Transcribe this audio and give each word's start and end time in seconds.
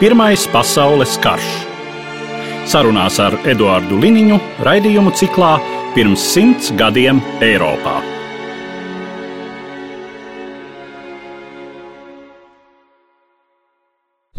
Pirmais 0.00 0.46
pasaules 0.48 1.18
karš. 1.20 1.48
Sarunās 2.72 3.18
ar 3.20 3.34
Eduāru 3.52 3.98
Liniņu 4.00 4.38
raidījumu 4.64 5.12
ciklā 5.12 5.50
Pirms 5.92 6.24
simts 6.24 6.70
gadiem 6.80 7.20
Eiropā. 7.44 7.98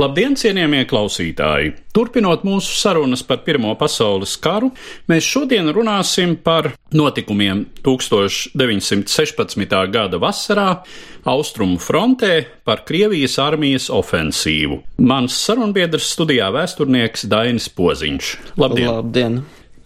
Labdien, 0.02 0.34
cienījamie 0.34 0.80
klausītāji! 0.90 1.76
Turpinot 1.94 2.42
mūsu 2.48 2.72
sarunas 2.80 3.22
par 3.28 3.44
Pirmo 3.46 3.74
pasaules 3.78 4.32
karu, 4.42 4.72
mēs 5.12 5.28
šodien 5.28 5.68
runāsim 5.76 6.32
par 6.42 6.72
notikumiem 6.96 7.68
1916. 7.86 9.76
gada 9.94 10.18
vasarā 10.24 10.70
Austrumu 11.30 11.78
frontē 11.78 12.32
par 12.66 12.82
Krievijas 12.88 13.36
armijas 13.44 13.92
ofensīvu. 13.94 14.80
Mans 15.06 15.36
sarunbiedrs 15.44 16.10
studijā 16.16 16.50
vēsturnieks 16.56 17.28
Dainis 17.30 17.70
Poziņš. 17.70 18.32
Labdien! 18.58 18.90
Labdien. 18.96 19.38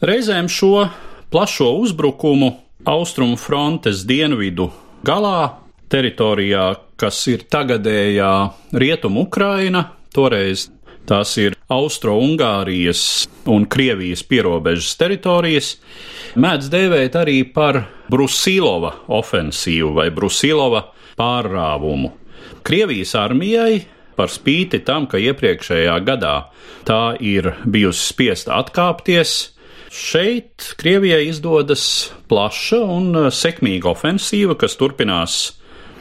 Reizēm 0.06 0.48
šo 0.48 0.86
plašo 1.34 1.74
uzbrukumu 1.82 2.54
Austrumu 2.88 3.36
frontes 3.42 4.06
dienvidu 4.08 4.70
galā 5.04 5.58
teritorijā, 5.92 6.72
kas 6.96 7.20
ir 7.28 7.44
tagadējā 7.52 8.32
Rietumu 8.80 9.28
Ukraina, 9.28 9.84
toreiz 10.16 10.70
tās 11.06 11.36
ir 11.38 11.56
Austro-Ungārijas 11.72 13.02
un 13.52 13.66
Krievijas 13.70 14.24
pierobežas 14.26 14.96
teritorijas, 15.00 15.76
mēdz 16.40 16.70
dēvēt 16.74 17.18
arī 17.20 17.40
par 17.54 17.84
Brusilova 18.12 18.96
ofensīvu 19.14 19.94
vai 19.98 20.10
Brusilova 20.14 20.88
pārrāvumu. 21.20 22.12
Krievijas 22.66 23.14
armijai 23.18 23.84
par 24.18 24.32
spīti 24.32 24.82
tam, 24.86 25.10
ka 25.12 25.20
iepriekšējā 25.22 25.98
gadā 26.08 26.36
tā 26.88 27.18
ir 27.20 27.52
bijusi 27.66 28.08
spiesta 28.14 28.58
atkāpties, 28.62 29.36
šeit 29.96 30.74
Krievijai 30.80 31.28
izdodas 31.30 31.86
plaša 32.30 32.82
un 32.98 33.30
sekmīga 33.32 33.92
ofensīva, 33.94 34.58
kas 34.60 34.78
turpinās 34.80 35.38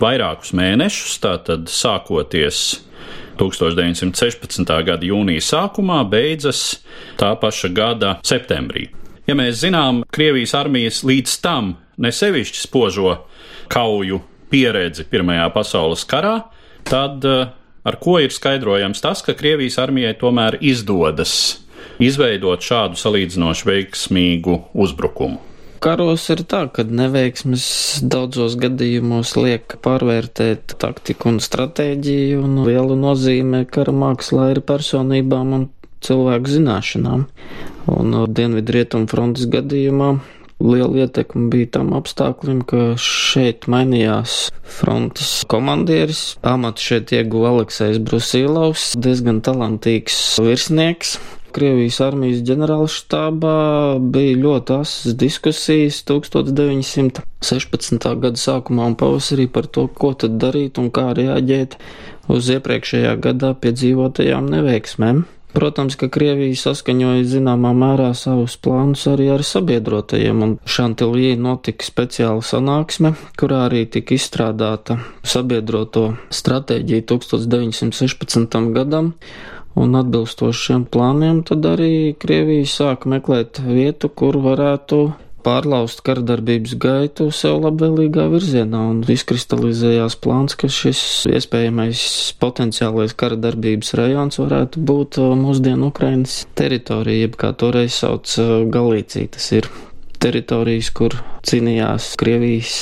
vairākus 0.00 0.54
mēnešus, 0.56 1.18
tātad 1.22 1.68
sākoties 1.70 2.64
1916. 3.38 4.74
gada 4.86 5.06
jūnija 5.06 5.42
sākumā, 5.44 6.02
beidzas 6.10 6.80
tā 7.20 7.34
paša 7.40 7.70
gada 7.74 8.12
septembrī. 8.26 8.88
Ja 9.26 9.36
mēs 9.38 9.62
zinām 9.62 10.02
Krievijas 10.12 10.52
armijas 10.58 11.00
līdz 11.06 11.38
tam 11.44 11.74
nesevišķi 11.96 12.60
spožo 12.66 13.14
kauju 13.72 14.20
pieredzi 14.52 15.06
Pirmajā 15.08 15.48
pasaules 15.54 16.04
karā, 16.08 16.36
tad 16.84 17.24
eh, 17.24 17.48
ar 17.84 17.98
ko 18.02 18.18
ir 18.22 18.34
skaidrojams 18.34 19.00
tas, 19.04 19.24
ka 19.24 19.36
Krievijas 19.38 19.80
armijai 19.82 20.14
tomēr 20.20 20.58
izdodas 20.60 21.34
izveidot 22.02 22.62
šādu 22.64 23.00
salīdzinoši 23.00 23.68
veiksmīgu 23.70 24.60
uzbrukumu? 24.84 25.53
Karos 25.84 26.24
ir 26.32 26.44
tā, 26.48 26.64
ka 26.72 26.84
neveiksmes 26.88 27.64
daudzos 28.10 28.56
gadījumos 28.60 29.34
liek 29.36 29.76
pārvērtēt 29.84 30.76
taktiku 30.80 31.34
un 31.34 31.40
stratēģiju, 31.44 32.40
un 32.46 32.62
liela 32.66 32.96
nozīme 32.98 33.64
kara 33.68 33.92
mākslā 33.94 34.52
ir 34.54 34.62
personībām 34.64 35.52
un 35.58 35.66
cilvēku 36.04 36.56
zināšanām. 36.56 37.26
Un 37.92 38.16
Dienvidu 38.36 38.78
rietumu 38.78 39.08
frontes 39.10 39.48
gadījumā 39.52 40.14
liela 40.64 41.04
ietekme 41.04 41.48
bija 41.52 41.72
tam 41.78 41.92
apstākļiem, 41.98 42.62
ka 42.68 42.94
šeit 43.00 43.68
mainījās 43.70 44.48
frontes 44.78 45.36
komandieris. 45.50 46.24
Amatu 46.46 46.84
šeit 46.88 47.12
ieguva 47.16 47.52
Aleksis 47.52 48.00
Brusīlovs, 48.04 48.92
diezgan 48.96 49.42
talantīgs 49.44 50.20
virsnieks, 50.44 51.18
Krievijas 51.54 52.00
armijas 52.02 52.40
ģenerālštābā 52.48 53.58
bija 54.14 54.38
ļoti 54.42 54.74
asas 54.74 55.14
diskusijas 55.18 56.00
1916. 56.08 58.08
gada 58.24 58.42
sākumā 58.42 58.88
un 58.90 58.96
pavasarī 58.98 59.46
par 59.54 59.68
to, 59.70 59.86
ko 59.86 60.10
tad 60.18 60.34
darīt 60.42 60.80
un 60.82 60.90
kā 60.94 61.12
reaģēt 61.14 61.78
uz 62.34 62.50
iepriekšējā 62.56 63.14
gadā 63.28 63.52
piedzīvotajām 63.62 64.50
neveiksmēm. 64.56 65.22
Protams, 65.54 65.94
ka 65.94 66.08
Krievija 66.10 66.58
saskaņoja 66.58 67.22
zināmā 67.30 67.70
mērā 67.78 68.08
savus 68.18 68.56
plānus 68.58 69.04
arī 69.06 69.28
ar 69.30 69.46
sabiedrotajiem, 69.46 70.42
un 70.42 70.56
Šantilī 70.66 71.36
notika 71.38 71.86
speciāla 71.86 72.42
sanāksme, 72.42 73.14
kurā 73.38 73.68
arī 73.68 73.84
tika 73.86 74.18
izstrādāta 74.18 74.98
sabiedroto 75.22 76.08
stratēģija 76.34 77.06
1916. 77.14 78.58
gadam, 78.74 79.14
Un 79.74 79.98
atbilstoši 79.98 80.68
šiem 80.68 80.86
plāniem, 80.86 81.42
tad 81.46 81.66
arī 81.66 82.14
Krievija 82.20 82.66
sāka 82.70 83.10
meklēt 83.10 83.58
vietu, 83.66 84.06
kur 84.06 84.38
varētu 84.38 85.00
pārlaust 85.44 86.00
karadarbības 86.06 86.76
gaitu 86.80 87.26
sev 87.34 87.58
labvēlīgā 87.64 88.26
virzienā, 88.32 88.80
un 88.92 89.02
izkristalizējās 89.14 90.16
plāns, 90.24 90.56
ka 90.58 90.70
šis 90.72 91.00
iespējamais 91.30 92.04
potenciālais 92.40 93.16
karadarbības 93.20 93.92
rajons 94.00 94.40
varētu 94.40 94.84
būt 94.88 95.20
uh, 95.20 95.34
mūsdienu 95.38 95.90
Ukrainas 95.92 96.44
teritorija, 96.58 97.26
jeb 97.26 97.36
kā 97.40 97.52
toreiz 97.60 97.98
sauc 98.00 98.30
uh, 98.40 98.54
Galīcija. 98.72 99.34
Tas 99.36 99.50
ir 99.58 99.68
teritorijas, 100.22 100.90
kur 100.96 101.18
cīnījās 101.44 102.14
Krievijas 102.20 102.78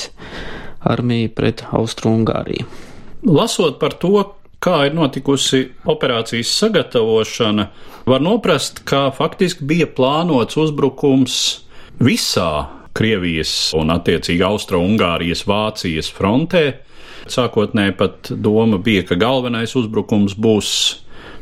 armija 0.93 1.31
pret 1.35 1.65
Austru-Ungāriju. 1.75 2.69
Lasot 3.23 3.79
par 3.79 3.95
to, 3.99 4.23
kā 4.63 4.85
ir 4.87 4.95
notikusi 4.95 5.65
operācijas 5.89 6.53
sagatavošana, 6.61 7.67
var 8.07 8.23
noprast, 8.23 8.83
ka 8.87 9.09
faktiski 9.15 9.67
bija 9.67 9.89
plānots 9.97 10.57
uzbrukums 10.59 11.35
visā 12.03 12.67
Krievijas 12.93 13.73
un 13.73 13.89
attiecīgi 13.89 14.43
Austro-Ungārijas 14.45 15.47
Vācijas 15.49 16.11
frontē. 16.13 16.65
Sākotnēji 17.25 17.95
pat 17.97 18.29
doma 18.43 18.77
bija, 18.77 19.05
ka 19.09 19.17
galvenais 19.17 19.73
uzbrukums 19.79 20.35
būs 20.37 20.73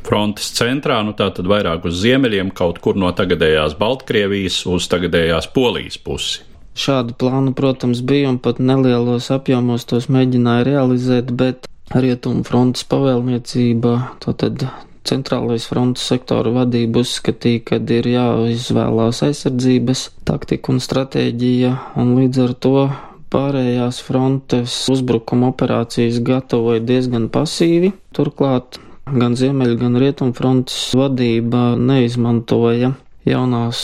frontes 0.07 0.47
centrā, 0.55 1.01
nu 1.05 1.11
tā 1.17 1.27
tad 1.35 1.49
vairāk 1.51 1.85
uz 1.89 1.99
ziemeļiem, 2.05 2.53
kaut 2.55 2.79
kur 2.81 2.95
no 2.97 3.11
tagadējās 3.17 3.75
Baltkrievijas 3.81 4.61
uz 4.71 4.87
tagadējās 4.91 5.49
Polijas 5.53 5.99
pusi. 6.01 6.45
Šādu 6.77 7.17
plānu, 7.19 7.51
protams, 7.57 7.99
bija 7.99 8.29
un 8.31 8.39
pat 8.39 8.61
nelielos 8.63 9.27
apjomos 9.33 9.83
tos 9.89 10.07
mēģināja 10.07 10.69
realizēt, 10.69 11.33
bet 11.35 11.67
Rietumu 11.91 12.45
frontes 12.47 12.85
pavēlniecība, 12.87 13.91
tātad 14.23 14.63
centrālais 15.07 15.65
frontes 15.67 16.05
sektora 16.07 16.53
vadība 16.55 17.01
uzskatīja, 17.03 17.63
ka 17.67 17.79
ir 17.97 18.07
jāizvēlās 18.13 19.21
aizsardzības 19.27 20.05
taktika 20.27 20.71
un 20.71 20.79
stratēģija, 20.83 21.71
un 21.99 22.13
līdz 22.19 22.43
ar 22.45 22.53
to 22.63 22.75
pārējās 23.31 24.01
frontes 24.05 24.77
uzbrukuma 24.91 25.51
operācijas 25.51 26.21
gatavoja 26.23 26.83
diezgan 26.83 27.29
pasīvi. 27.33 27.93
Turklāt 28.15 28.79
gan 29.11 29.35
ziemeļu, 29.39 29.79
gan 29.81 29.99
rietumu 29.99 30.35
frontes 30.37 30.91
vadība 30.95 31.73
neizmantoja 31.79 32.93
jaunās 33.27 33.81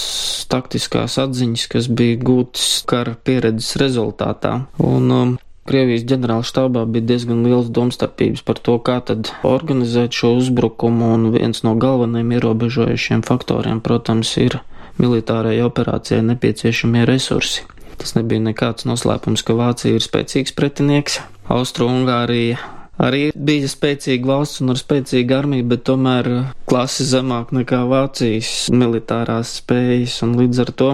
taktiskās 0.51 1.17
atziņas, 1.21 1.65
kas 1.73 1.89
bija 1.91 2.19
gūtas 2.23 2.69
kara 2.89 3.15
pieredzes 3.19 3.75
rezultātā. 3.81 4.53
Un 4.83 5.11
um, 5.13 5.35
Krievijas 5.67 6.05
ģenerālštābā 6.07 6.85
bija 6.87 7.09
diezgan 7.09 7.41
liels 7.43 7.67
domstarpības 7.75 8.43
par 8.47 8.61
to, 8.63 8.77
kā 8.79 9.01
tad 9.03 9.33
organizēt 9.47 10.15
šo 10.15 10.31
uzbrukumu, 10.39 11.09
un 11.17 11.25
viens 11.33 11.59
no 11.67 11.73
galvenajiem 11.75 12.37
ierobežojušiem 12.37 13.25
faktoriem, 13.27 13.81
protams, 13.83 14.31
ir 14.39 14.61
militārajai 15.01 15.65
operācijai 15.67 16.23
nepieciešamie 16.29 17.03
resursi. 17.09 17.65
Tas 17.99 18.15
nebija 18.15 18.45
nekāds 18.45 18.87
noslēpums, 18.87 19.43
ka 19.43 19.57
Vācija 19.57 19.97
ir 19.97 20.05
spēcīgs 20.05 20.55
pretinieks, 20.55 21.19
Austro-Ungārija 21.51 22.61
arī 23.03 23.27
bija 23.35 23.67
spēcīga 23.67 24.31
valsts 24.31 24.63
un 24.63 24.71
ar 24.71 24.79
spēcīgu 24.79 25.35
armiju, 25.35 25.67
bet 25.73 25.83
tomēr 25.89 26.31
klasi 26.69 27.05
zemāk 27.11 27.51
nekā 27.55 27.83
Vācijas 27.91 28.69
militārās 28.71 29.57
spējas, 29.59 30.21
un 30.23 30.37
līdz 30.39 30.65
ar 30.65 30.73
to 30.79 30.91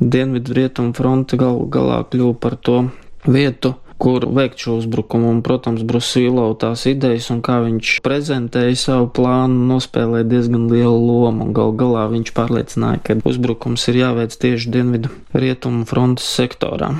Dienvidu 0.00 0.56
rietumu 0.56 0.90
fronte 0.96 1.36
galu 1.38 1.68
galā 1.70 2.00
kļuva 2.10 2.34
par 2.42 2.56
to 2.58 2.80
vietu, 3.26 3.74
kur 3.98 4.26
veikt 4.36 4.60
šo 4.60 4.78
uzbrukumu. 4.82 5.30
Un, 5.32 5.42
protams, 5.46 5.84
Brusīlo 5.86 6.46
tās 6.60 6.84
idejas 6.90 7.30
un 7.32 7.40
kā 7.44 7.60
viņš 7.64 7.98
prezentēja 8.04 8.76
savu 8.78 9.10
plānu, 9.16 9.66
nospēlēja 9.70 10.28
diezgan 10.28 10.68
lielu 10.72 10.98
lomu. 10.98 11.50
Gal 11.56 11.74
galā 11.78 12.06
viņš 12.12 12.34
pārliecināja, 12.36 13.02
ka 13.04 13.18
uzbrukums 13.24 13.86
ir 13.92 14.00
jāveic 14.02 14.36
tieši 14.36 14.72
dienvidu 14.78 15.12
rietumu 15.34 15.86
frontes 15.88 16.26
sektorā. 16.36 16.94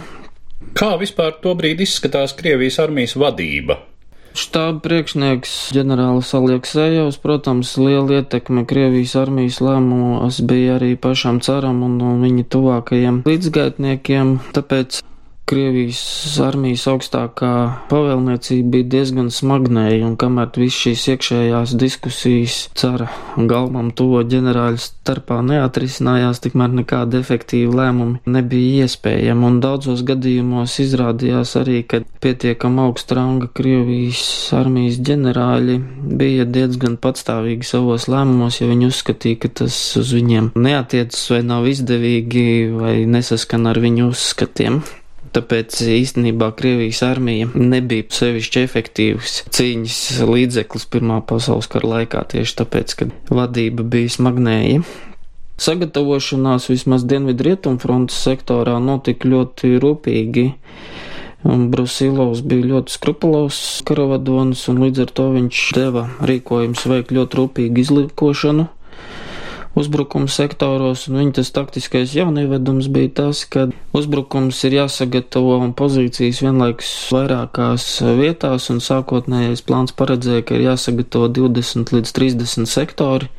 Kā 0.74 0.94
vispār 0.98 1.36
tobrīd 1.42 1.84
izskatās 1.84 2.34
Krievijas 2.34 2.80
armijas 2.82 3.14
vadība? 3.20 3.78
Štāba 4.34 4.80
priekšnieks 4.82 5.50
ģenerālis 5.76 6.32
Alieksējevs, 6.34 7.20
protams, 7.22 7.76
liela 7.78 8.18
ietekme 8.18 8.64
Krievijas 8.66 9.14
armijas 9.20 9.60
lēmumos 9.62 10.40
bija 10.42 10.80
arī 10.80 10.96
pašam 10.98 11.38
caram 11.38 11.84
un 11.86 12.00
viņa 12.24 12.48
tuvākajiem 12.50 13.22
līdzgaitniekiem, 13.28 14.32
tāpēc 14.56 15.04
Krievijas 15.54 16.00
armijas 16.42 16.82
augstākā 16.90 17.48
pavēlniecība 17.86 18.72
bija 18.72 18.86
diezgan 18.96 19.28
smagnēja, 19.30 20.00
un 20.02 20.16
kamēr 20.18 20.48
viss 20.58 20.80
šīs 20.82 21.04
iekšējās 21.12 21.74
diskusijas 21.78 22.56
cara 22.74 23.06
galvam 23.38 23.92
tuvo 23.94 24.24
ģenerāļu 24.26 24.80
starpā 24.82 25.36
neatrisinājās, 25.46 26.40
tikmēr 26.42 26.74
nekāda 26.80 27.20
efektīva 27.22 27.84
lēmuma 27.84 28.34
nebija 28.34 28.88
iespējama, 28.88 29.52
un 29.52 29.60
daudzos 29.62 30.02
gadījumos 30.08 30.74
izrādījās 30.82 31.54
arī, 31.62 31.84
ka 31.86 32.02
pietiekam 32.24 32.82
augsta 32.82 33.20
ranga 33.20 33.46
Krievijas 33.54 34.24
armijas 34.58 34.98
ģenerāļi 35.06 35.78
bija 36.18 36.48
diezgan 36.50 36.98
patstāvīgi 36.98 37.70
savos 37.70 38.08
lēmumos, 38.10 38.58
jo 38.58 38.72
viņi 38.72 38.90
uzskatīja, 38.90 39.44
ka 39.46 39.54
tas 39.62 39.78
uz 40.02 40.10
viņiem 40.18 40.50
neatiecas 40.58 41.30
vai 41.30 41.40
nav 41.46 41.70
izdevīgi 41.70 42.44
vai 42.74 42.98
nesaskan 43.06 43.70
ar 43.70 43.82
viņu 43.86 44.10
uzskatiem. 44.10 44.82
Tāpēc 45.34 45.80
īstenībā 45.90 46.52
Krievijas 46.54 47.00
armija 47.02 47.48
nebija 47.58 48.06
sevišķi 48.14 48.60
efektīvs 48.68 49.32
cīņas 49.56 49.96
līdzeklis 50.30 50.86
Pirmā 50.92 51.16
pasaules 51.26 51.66
kara 51.72 51.90
laikā 51.96 52.22
tieši 52.30 52.54
tāpēc, 52.60 52.94
ka 53.00 53.08
vadība 53.34 53.82
bija 53.82 54.12
smagnēja. 54.14 54.84
Sagatavošanās 55.64 56.68
vismaz 56.70 57.02
Dienvidu 57.10 57.48
rietumfrontes 57.48 58.20
sektorā 58.26 58.78
notika 58.82 59.30
ļoti 59.30 59.74
rūpīgi. 59.82 60.46
Brusilovs 61.44 62.40
bija 62.46 62.70
ļoti 62.70 62.94
skrupulos 62.94 63.58
karavadonis, 63.86 64.62
un 64.70 64.80
līdz 64.86 65.02
ar 65.04 65.12
to 65.18 65.28
viņš 65.34 65.64
deva 65.76 66.06
rīkojums 66.30 66.86
veikt 66.90 67.12
ļoti 67.18 67.40
rūpīgu 67.42 67.84
izlīkošanu 67.84 68.70
uzbrukuma 69.78 70.30
sektoros, 70.30 71.06
un 71.10 71.18
viņa 71.20 71.36
tas 71.40 71.50
taktiskais 71.54 72.14
jaunievedums 72.14 72.88
bija 72.94 73.10
tas, 73.20 73.42
ka 73.50 73.66
uzbrukums 73.96 74.60
ir 74.68 74.78
jāsagatavo 74.78 75.58
un 75.64 75.74
pozīcijas 75.76 76.42
vienlaikus 76.44 76.92
vairākās 77.14 77.88
vietās, 78.20 78.70
un 78.74 78.82
sākotnējais 78.84 79.64
plāns 79.66 79.94
paredzēja, 79.98 80.46
ka 80.46 80.58
ir 80.58 80.68
jāsagatavo 80.68 81.30
20 81.40 81.94
līdz 81.96 82.14
30 82.20 82.70
sektori 82.70 83.30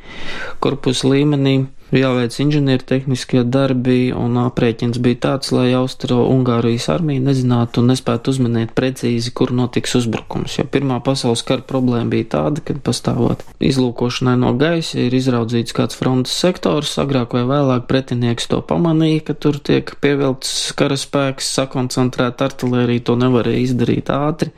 korpusa 0.60 1.08
līmenī 1.12 1.58
jāveic 1.94 2.34
inženiertehniskie 2.42 3.44
darbi, 3.46 4.10
un 4.16 4.38
aprēķins 4.40 4.98
bija 5.02 5.20
tāds, 5.26 5.52
lai 5.54 5.68
Austro-Ungārijas 5.78 6.88
armija 6.92 7.22
nezinātu 7.22 7.82
un 7.82 7.92
nespētu 7.92 8.34
uzminēt 8.34 8.74
precīzi, 8.78 9.32
kur 9.36 9.52
notiks 9.54 9.96
uzbrukums. 10.00 10.58
Jo 10.58 10.66
Pirmā 10.70 10.98
pasaules 11.06 11.44
kara 11.46 11.62
problēma 11.66 12.10
bija 12.16 12.30
tāda, 12.36 12.64
ka 12.66 12.76
pastāvot 12.88 13.44
izlūkošanai 13.62 14.36
no 14.42 14.52
gaisa 14.58 14.98
ir 15.06 15.14
izraudzīts 15.14 15.76
kāds 15.76 15.98
frontes 15.98 16.34
sektors, 16.34 16.96
agrāk 17.02 17.36
vai 17.38 17.46
vēlāk 17.48 17.86
pretinieks 17.90 18.50
to 18.50 18.60
pamanīja, 18.66 19.28
ka 19.30 19.38
tur 19.46 19.60
tiek 19.62 19.94
pievilkts 20.02 20.72
karaspēks, 20.78 21.54
sakoncentrēta 21.60 22.50
artilērija, 22.50 23.06
to 23.06 23.18
nevarēja 23.22 23.66
izdarīt 23.68 24.12
ātri. 24.12 24.52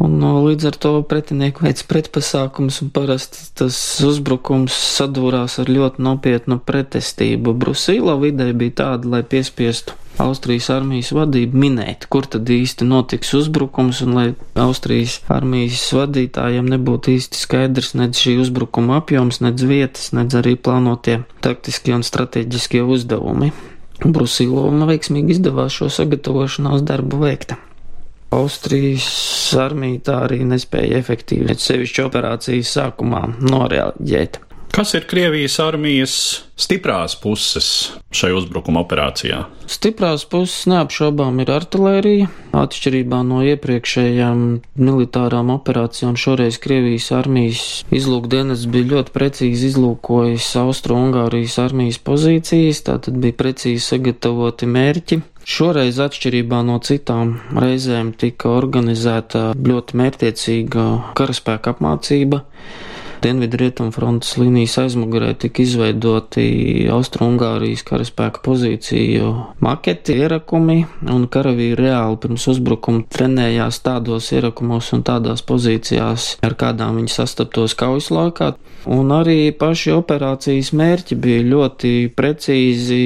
Un 0.00 0.22
līdz 0.22 0.70
ar 0.70 0.76
to 0.80 0.92
pretinieku 1.04 1.66
veids 1.66 1.84
pretpasākums, 1.86 2.80
un 2.82 2.88
parasti 2.94 3.44
tas 3.60 3.76
uzbrukums 4.06 4.72
sadūrās 4.72 5.58
ar 5.60 5.68
ļoti 5.68 6.02
nopietnu 6.02 6.58
pretestību. 6.64 7.52
Brusīla 7.52 8.16
vidē 8.22 8.48
bija 8.56 8.78
tāda, 8.82 9.10
lai 9.16 9.22
piespiestu 9.22 9.98
Austrijas 10.20 10.68
armijas 10.72 11.12
vadību 11.16 11.56
minēt, 11.56 12.06
kur 12.12 12.26
tad 12.28 12.48
īsti 12.52 12.84
notiks 12.88 13.32
uzbrukums, 13.36 14.02
un 14.04 14.16
lai 14.16 14.26
Austrijas 14.60 15.20
armijas 15.32 15.86
vadītājiem 15.96 16.68
nebūtu 16.74 17.14
īsti 17.16 17.40
skaidrs 17.40 17.94
nec 17.96 18.18
šī 18.20 18.36
uzbrukuma 18.42 19.00
apjoms, 19.00 19.40
nec 19.44 19.64
vietas, 19.64 20.12
nec 20.16 20.34
arī 20.36 20.54
plānotie 20.56 21.22
taktiskie 21.44 21.96
un 21.96 22.04
strateģiskie 22.06 22.84
uzdevumi. 22.84 23.52
Brusīlova 24.02 24.88
veiksmīgi 24.90 25.38
izdevās 25.38 25.78
šo 25.78 25.92
sagatavošanās 25.92 26.84
darbu 26.84 27.22
veikt. 27.22 27.56
Austrijas 28.32 29.08
armija 29.60 30.06
tā 30.08 30.20
arī 30.28 30.40
nespēja 30.48 31.02
efektīvi, 31.02 31.58
sevišķi 31.58 32.06
operācijas 32.06 32.72
sākumā, 32.78 33.26
noreaģēt. 33.44 34.40
Kas 34.72 34.94
ir 34.96 35.04
Krievijas 35.04 35.58
armijas 35.60 36.12
stiprās 36.56 37.12
puses 37.20 37.66
šai 38.16 38.30
uzbrukuma 38.32 38.80
operācijā? 38.80 39.42
Stiprās 39.68 40.24
puses 40.24 40.64
neapšaubām 40.72 41.42
ir 41.44 41.52
artilērija. 41.52 42.30
Atšķirībā 42.56 43.18
no 43.28 43.42
iepriekšējām 43.50 44.40
militārām 44.80 45.52
operācijām, 45.52 46.16
šoreiz 46.16 46.56
Krievijas 46.64 47.10
armijas 47.18 47.66
izlūkdienas 47.92 48.64
bija 48.72 48.94
ļoti 48.94 49.12
precīzi 49.12 49.68
izlūkojis 49.74 50.48
Austro-Ungārijas 50.62 51.58
armijas 51.60 52.00
pozīcijas, 52.08 52.80
tātad 52.88 53.20
bija 53.20 53.36
precīzi 53.44 53.84
sagatavoti 53.90 54.72
mērķi. 54.72 55.20
Šoreiz, 55.42 55.96
atšķirībā 55.98 56.60
no 56.66 56.76
citām 56.86 57.32
reizēm, 57.58 58.12
tika 58.14 58.52
organizēta 58.54 59.40
ļoti 59.58 59.98
mērķiecīga 59.98 60.84
karaspēka 61.18 61.74
apmācība. 61.74 62.42
Dienvidu 63.22 63.56
rietumu 63.60 63.92
frontes 63.94 64.32
līnijas 64.34 64.72
aizmugurē 64.82 65.28
tika 65.38 65.62
izveidoti 65.62 66.44
Austro-Ungārijas 66.90 67.84
karaspēka 67.86 68.40
pozīciju 68.42 69.28
maketi, 69.62 70.16
ierakumi, 70.24 70.80
un 71.06 71.28
karavīri 71.30 71.76
reāli 71.84 72.18
pirms 72.24 72.48
uzbrukuma 72.50 73.04
trenējās 73.14 73.78
tādos 73.84 74.32
ierakumos 74.34 74.90
un 74.96 75.04
tādās 75.06 75.44
pozīcijās, 75.46 76.26
ar 76.42 76.56
kādām 76.58 76.98
viņi 76.98 77.14
sastaptos 77.14 77.76
kaujas 77.78 78.10
laikā. 78.10 78.50
Un 78.90 79.14
arī 79.14 79.38
paši 79.54 79.94
operācijas 79.94 80.72
mērķi 80.82 81.20
bija 81.22 81.46
ļoti 81.52 81.94
precīzi 82.18 83.02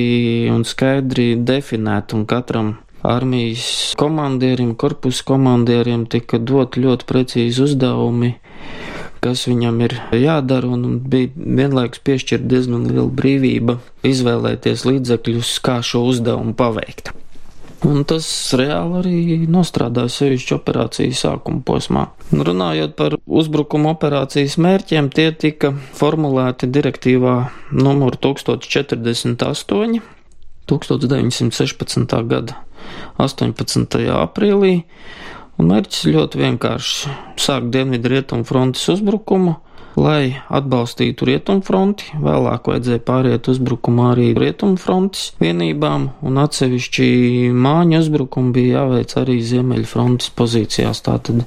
un 0.55 0.65
skaidri 0.65 1.35
definēti, 1.37 2.17
un 2.17 2.25
katram 2.25 2.73
armijas 3.05 3.93
komandierim, 4.01 4.73
korpusu 4.81 5.29
komandierim 5.29 6.09
tika 6.09 6.41
dot 6.41 6.81
ļoti 6.81 7.13
precīzi 7.13 7.67
uzdevumi 7.69 8.33
kas 9.27 9.45
viņam 9.51 9.83
ir 9.85 9.99
jādara, 10.15 10.71
un 10.73 11.01
bija 11.03 11.33
vienlaikus 11.35 12.03
piešķirta 12.07 12.49
diezgan 12.55 12.89
liela 12.89 13.11
brīvība 13.11 13.81
izvēlēties 14.07 14.87
līdzekļus, 14.89 15.55
kā 15.67 15.81
šo 15.85 16.07
uzdevumu 16.13 16.55
paveikt. 16.57 17.13
Un 17.87 18.07
tas 18.09 18.25
reāli 18.57 18.97
arī 19.03 19.37
nostrādāja 19.53 20.09
sevišķi 20.15 20.55
operācijas 20.57 21.21
sākuma 21.27 21.61
posmā. 21.67 22.07
Runājot 22.33 22.95
par 22.97 23.19
uzbrukuma 23.27 23.93
operācijas 23.93 24.57
mērķiem, 24.63 25.11
tie 25.13 25.29
tika 25.37 25.75
formulēti 25.99 26.71
direktīvā 26.73 27.37
numur 27.77 28.17
1048 28.17 30.01
1916. 30.67 32.17
gada 32.27 32.57
18. 33.23 34.01
aprīlī, 34.15 34.83
Un 35.57 35.71
mērķis 35.71 36.09
ļoti 36.13 36.43
vienkārši- 36.43 37.13
sākt 37.47 37.71
dienvidu 37.73 38.11
rietumu 38.13 38.45
frontes 38.45 38.83
uzbrukumu, 38.93 39.57
lai 39.97 40.37
atbalstītu 40.53 41.25
rietumu 41.25 41.65
fronti, 41.65 42.11
vēlāk 42.21 42.69
vajadzēja 42.69 43.01
pāriet 43.07 43.49
uzbrukumā 43.49 44.11
arī 44.13 44.27
rietumu 44.37 44.77
frontes 44.77 45.33
vienībām, 45.41 46.11
un 46.21 46.43
atsevišķi 46.43 47.09
māņu 47.57 48.03
uzbrukumi 48.03 48.53
bija 48.53 48.83
jāveic 48.83 49.17
arī 49.17 49.39
ziemeļu 49.41 49.89
frontes 49.89 50.29
pozīcijās, 50.37 51.01
tātad 51.09 51.47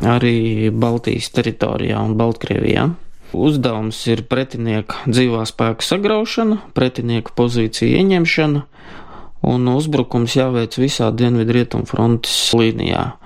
arī 0.00 0.72
Baltijas 0.72 1.28
teritorijā 1.36 2.00
un 2.00 2.16
Baltkrievijā. 2.16 2.88
Uzdevums 3.36 4.00
ir 4.10 4.24
pretinieka 4.26 5.04
dzīvā 5.06 5.44
spēka 5.46 5.84
sagraušana, 5.86 6.58
pretinieka 6.74 7.36
pozīciju 7.36 8.00
ieņemšana 8.00 8.64
un 9.52 9.68
uzbrukums 9.72 10.34
jāveic 10.36 10.80
visā 10.80 11.12
dienvidu 11.14 11.60
rietumu 11.60 11.86
frontes 11.88 12.34
līnijā. 12.56 13.19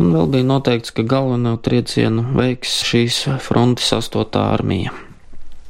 Un 0.00 0.12
vēl 0.14 0.28
bija 0.32 0.48
noteikts, 0.48 0.92
ka 0.96 1.04
galveno 1.04 1.56
triecienu 1.60 2.24
veiks 2.36 2.80
šīs 2.88 3.24
frontes 3.44 3.92
astotā 3.92 4.46
armija. 4.54 4.94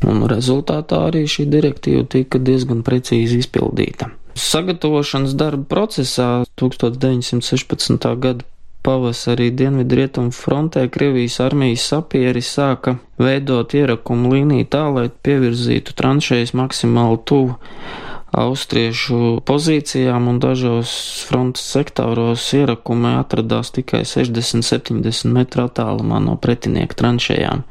Un 0.07 0.25
rezultātā 0.31 1.05
arī 1.09 1.25
šī 1.31 1.47
direktīva 1.51 2.07
tika 2.11 2.39
diezgan 2.43 2.83
precīzi 2.87 3.39
izpildīta. 3.43 4.11
Sagatavošanas 4.39 5.35
darba 5.39 5.67
procesā 5.69 6.31
1916. 6.59 8.09
gada 8.23 8.47
pavasarī 8.83 9.51
Dienvidu 9.55 9.99
rietumu 10.01 10.33
frontē 10.35 10.89
Krievijas 10.91 11.39
armijas 11.45 11.85
sapieri 11.93 12.43
sāka 12.43 12.97
veidot 13.23 13.75
ierakumu 13.79 14.33
līniju 14.33 14.67
tā, 14.73 14.87
lai 14.95 15.07
pievirzītu 15.23 15.95
tranšējas 15.99 16.55
maksimāli 16.59 17.21
tuvu 17.29 17.59
austriešu 18.33 19.43
pozīcijām 19.45 20.29
un 20.31 20.39
dažos 20.41 20.93
frontes 21.29 21.65
sektoros 21.75 22.45
ierakumi 22.57 23.17
atradās 23.21 23.73
tikai 23.77 24.03
60-70 24.09 25.29
metru 25.33 25.67
attālumā 25.67 26.21
no 26.25 26.39
pretinieka 26.41 26.97
tranšējām. 27.03 27.65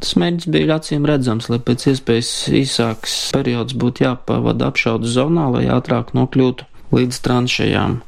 Tas 0.00 0.16
mērķis 0.16 0.48
bija 0.50 0.78
acīm 0.80 1.04
redzams, 1.06 1.50
lai 1.52 1.60
pēc 1.62 1.90
iespējas 1.92 2.32
īsāks 2.56 3.16
periods 3.36 3.76
būtu 3.76 4.06
jāpavada 4.06 4.70
apšaudas 4.72 5.12
zonā, 5.14 5.46
lai 5.52 5.66
ātrāk 5.70 6.14
nokļūtu 6.16 6.66
līdz 6.96 7.20
tranšējām. 7.26 7.98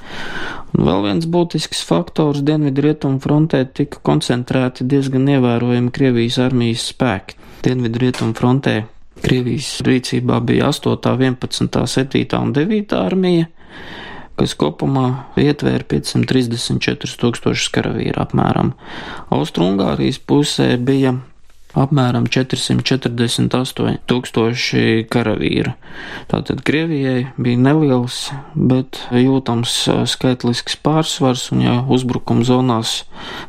Un 0.72 0.86
vēl 0.88 1.04
viens 1.04 1.28
būtisks 1.28 1.84
faktors 1.86 2.40
Dienvidu 2.42 2.86
rietumu 2.86 3.20
frontē 3.22 3.62
tika 3.76 4.00
koncentrēti 4.08 4.88
diezgan 4.88 5.28
ievērojami 5.36 5.92
Krievijas 5.94 6.40
armijas 6.42 6.88
spēki. 6.94 7.36
Dienvidu 7.62 8.02
rietumu 8.06 8.34
frontē 8.34 8.80
Krievijas 9.22 9.82
rīcībā 9.86 10.40
bija 10.46 10.70
8., 10.72 10.96
11., 11.04 11.84
7. 11.86 12.40
un 12.40 12.54
9. 12.56 12.96
armija 12.98 13.50
kas 14.38 14.54
kopumā 14.58 15.06
ietvēra 15.38 15.84
534 15.86 17.18
tūkstošus 17.20 17.68
karavīru 17.74 18.22
apmēram. 18.24 18.72
Austrungārijas 19.34 20.18
pusē 20.24 20.72
bija 20.80 21.14
apmēram 21.78 22.26
448 22.28 24.00
tūkstoši 24.10 25.06
karavīru. 25.12 25.74
Tātad 26.30 26.62
Krievijai 26.66 27.32
bija 27.40 27.60
neliels, 27.60 28.26
bet 28.54 29.00
jūtams 29.16 29.76
skaitlisks 30.12 30.76
pārsvars, 30.84 31.48
un 31.54 31.64
ja 31.64 31.78
uzbrukuma 31.88 32.44
zonās 32.48 33.02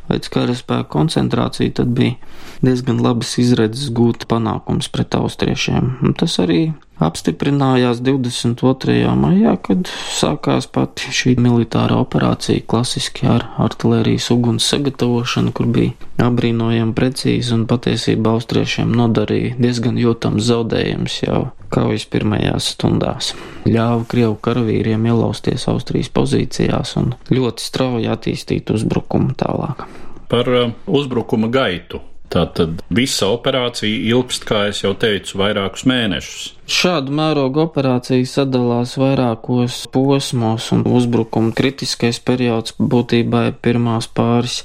veids 0.08 0.32
karaspēku 0.32 0.90
koncentrāciju, 0.96 1.76
tad 1.80 1.92
bija 1.96 2.16
diezgan 2.64 3.02
labas 3.04 3.36
izredzes 3.40 3.92
gūt 3.94 4.28
panākums 4.30 4.88
pret 4.92 5.16
austriešiem. 5.18 5.98
Un 6.04 6.16
tas 6.16 6.38
arī 6.42 6.72
apstiprinājās 7.02 8.00
22. 8.04 9.08
maijā, 9.18 9.54
kad 9.66 9.90
sākās 10.14 10.68
pati 10.70 11.10
šī 11.14 11.34
militārā 11.42 11.98
operācija 12.02 12.62
klasiski 12.70 13.26
ar 13.30 13.48
artilērijas 13.64 14.30
uguns 14.34 14.68
sagatavošanu, 14.70 15.52
kur 15.56 15.66
bija 15.74 15.94
apbrīnojami 16.22 16.94
precīzi 16.94 17.54
un 17.56 17.66
patiesībā 17.70 18.36
austriešiem 18.36 18.94
nodarīja 18.94 19.56
diezgan 19.58 19.98
jūtams 19.98 20.46
zaudējums 20.46 21.18
jau 21.24 21.42
kaujas 21.74 22.06
pirmajās 22.06 22.70
stundās. 22.76 23.32
Ļāva 23.66 24.06
Krievu 24.10 24.38
karavīriem 24.44 25.10
ielausties 25.10 25.66
Austrijas 25.72 26.12
pozīcijās 26.14 26.94
un 27.00 27.14
ļoti 27.34 27.66
strauji 27.66 28.10
attīstīt 28.14 28.70
uzbrukumu 28.74 29.34
tālāk. 29.40 29.86
Par 30.30 30.48
uh, 30.50 30.70
uzbrukuma 30.86 31.50
gaitu 31.52 32.00
Tātad 32.34 32.80
visa 32.90 33.28
operācija 33.30 34.00
ilgst, 34.10 34.42
kā 34.48 34.64
jau 34.74 34.90
teicu, 34.98 35.38
vairākus 35.38 35.84
mēnešus. 35.86 36.48
Šādu 36.66 37.14
mērogu 37.14 37.62
operācija 37.68 38.26
sadalās 38.26 38.96
vairākos 38.98 39.84
posmos, 39.94 40.70
un 40.74 40.82
uzbrukuma 40.88 41.54
kritiskais 41.54 42.18
periods 42.18 42.74
būtībā 42.80 43.46
ir 43.50 43.60
pirmās 43.62 44.10
pāris 44.10 44.64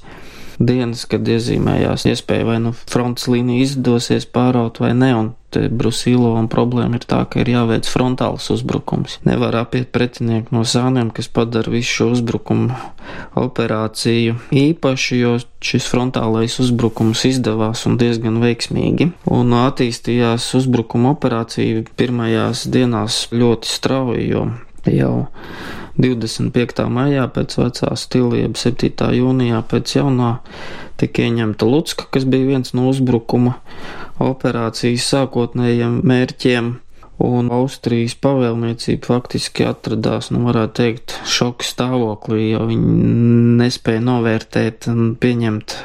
dienas, 0.58 1.06
kad 1.10 1.28
iezīmējās 1.30 2.08
iespēja 2.10 2.48
vai 2.48 2.58
nu 2.64 2.74
frontes 2.74 3.30
līnija 3.32 3.68
izdosies 3.68 4.26
pāraut 4.26 4.82
vai 4.82 4.96
ne, 4.98 5.14
un 5.16 5.30
te 5.54 5.66
Brusīlovam 5.70 6.48
problēma 6.52 7.00
ir 7.00 7.06
tā, 7.10 7.24
ka 7.30 7.42
ir 7.42 7.52
jāveic 7.52 7.90
frontāls 7.90 8.50
uzbrukums. 8.54 9.18
Nevar 9.28 9.58
apiet 9.62 9.90
pretinieku 9.96 10.56
no 10.56 10.64
sāniem, 10.68 11.12
kas 11.16 11.30
padara 11.34 11.72
visu 11.74 12.00
šo 12.00 12.10
uzbrukumu 12.16 12.78
operāciju 13.40 14.38
īpaši, 14.54 15.20
jo 15.24 15.36
šis 15.66 15.90
frontālais 15.92 16.60
uzbrukums 16.62 17.26
izdevās 17.30 17.86
un 17.90 17.98
diezgan 18.02 18.40
veiksmīgi. 18.44 19.12
Un 19.34 19.56
attīstījās 19.60 20.52
uzbrukuma 20.60 21.16
operācija 21.18 21.86
pirmajās 22.00 22.68
dienās 22.72 23.26
ļoti 23.34 23.78
strauji, 23.78 24.28
jo 24.34 24.48
jau 24.88 25.14
25. 26.00 26.86
maijā 26.88 27.26
pēc 27.36 27.58
vecā 27.60 27.96
stila, 28.00 28.38
jeb 28.40 28.56
7. 28.60 29.10
jūnijā 29.20 29.60
pēc 29.68 29.98
jaunā 29.98 30.38
tika 31.00 31.26
ieņemta 31.28 31.68
Lucka, 31.68 32.08
kas 32.12 32.28
bija 32.28 32.48
viens 32.54 32.74
no 32.76 32.88
uzbrukuma 32.92 33.58
operācijas 34.24 35.08
sākotnējiem 35.14 36.00
mērķiem. 36.08 36.78
Un 37.20 37.50
Austrijas 37.52 38.14
pavēlniecība 38.24 39.10
faktiski 39.10 39.66
atradās, 39.68 40.30
nu, 40.32 40.46
varētu 40.48 40.76
teikt, 40.78 41.18
šoka 41.28 41.68
stāvoklī, 41.68 42.54
jo 42.54 42.62
viņi 42.70 42.94
nespēja 43.60 44.06
novērtēt 44.06 44.88
un 44.88 45.18
pieņemt 45.20 45.76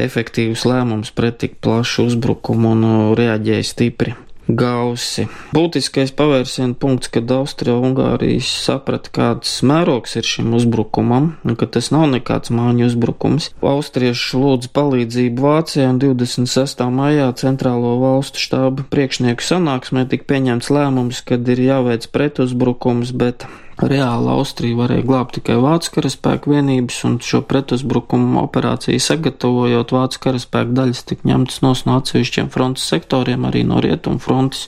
efektīvus 0.00 0.64
lēmumus 0.68 1.12
pret 1.12 1.36
tik 1.42 1.58
plašu 1.64 2.06
uzbrukumu 2.08 2.72
un 2.72 2.88
reaģēja 3.18 3.68
stipri 3.68 4.16
gausi. 4.48 5.26
Būtiskais 5.52 6.12
pavērsiena 6.16 6.74
punkts, 6.80 7.10
kad 7.12 7.30
Austrija-Ungārijas 7.32 8.48
saprata, 8.64 9.12
kāds 9.14 9.58
mērogs 9.66 10.16
ir 10.18 10.26
šim 10.26 10.54
uzbrukumam, 10.56 11.30
un 11.44 11.58
ka 11.58 11.68
tas 11.68 11.90
nav 11.94 12.08
nekāds 12.12 12.52
māņu 12.54 12.88
uzbrukums. 12.88 13.50
Austrieši 13.60 14.40
lūdza 14.40 14.72
palīdzību 14.76 15.44
Vācijai, 15.44 15.90
un 15.92 16.00
26. 16.02 16.84
maijā 16.94 17.28
Centrālo 17.38 17.96
valstu 18.02 18.42
štābu 18.42 18.88
priekšnieku 18.92 19.44
sanāksmē 19.44 20.08
tika 20.08 20.30
pieņemts 20.32 20.72
lēmums, 20.72 21.22
kad 21.28 21.48
ir 21.52 21.64
jāveic 21.68 22.08
pretuzbrukums, 22.14 23.12
bet 23.12 23.46
Reāli 23.78 24.30
Austrija 24.32 24.74
varēja 24.80 25.04
glābt 25.06 25.36
tikai 25.36 25.54
vācu 25.62 25.92
karaspēku 25.94 26.50
vienības, 26.50 26.96
un 27.06 27.18
šo 27.22 27.44
pretuzbrukumu 27.46 28.40
operāciju 28.42 28.98
sagatavojot, 29.02 29.94
vācu 29.94 30.22
karaspēku 30.24 30.74
daļas 30.74 31.04
tika 31.06 31.30
ņemtas 31.30 31.60
no 31.62 31.74
atsevišķiem 31.94 32.50
frontes 32.50 32.88
sektoriem, 32.90 33.46
arī 33.46 33.62
no 33.68 33.78
rietumu 33.84 34.18
frontes, 34.22 34.66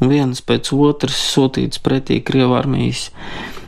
un 0.00 0.08
vienas 0.08 0.40
pēc 0.40 0.72
otras 0.72 1.20
sūtītas 1.34 1.84
pretī 1.84 2.22
Krievu 2.24 2.56
armijas 2.56 3.10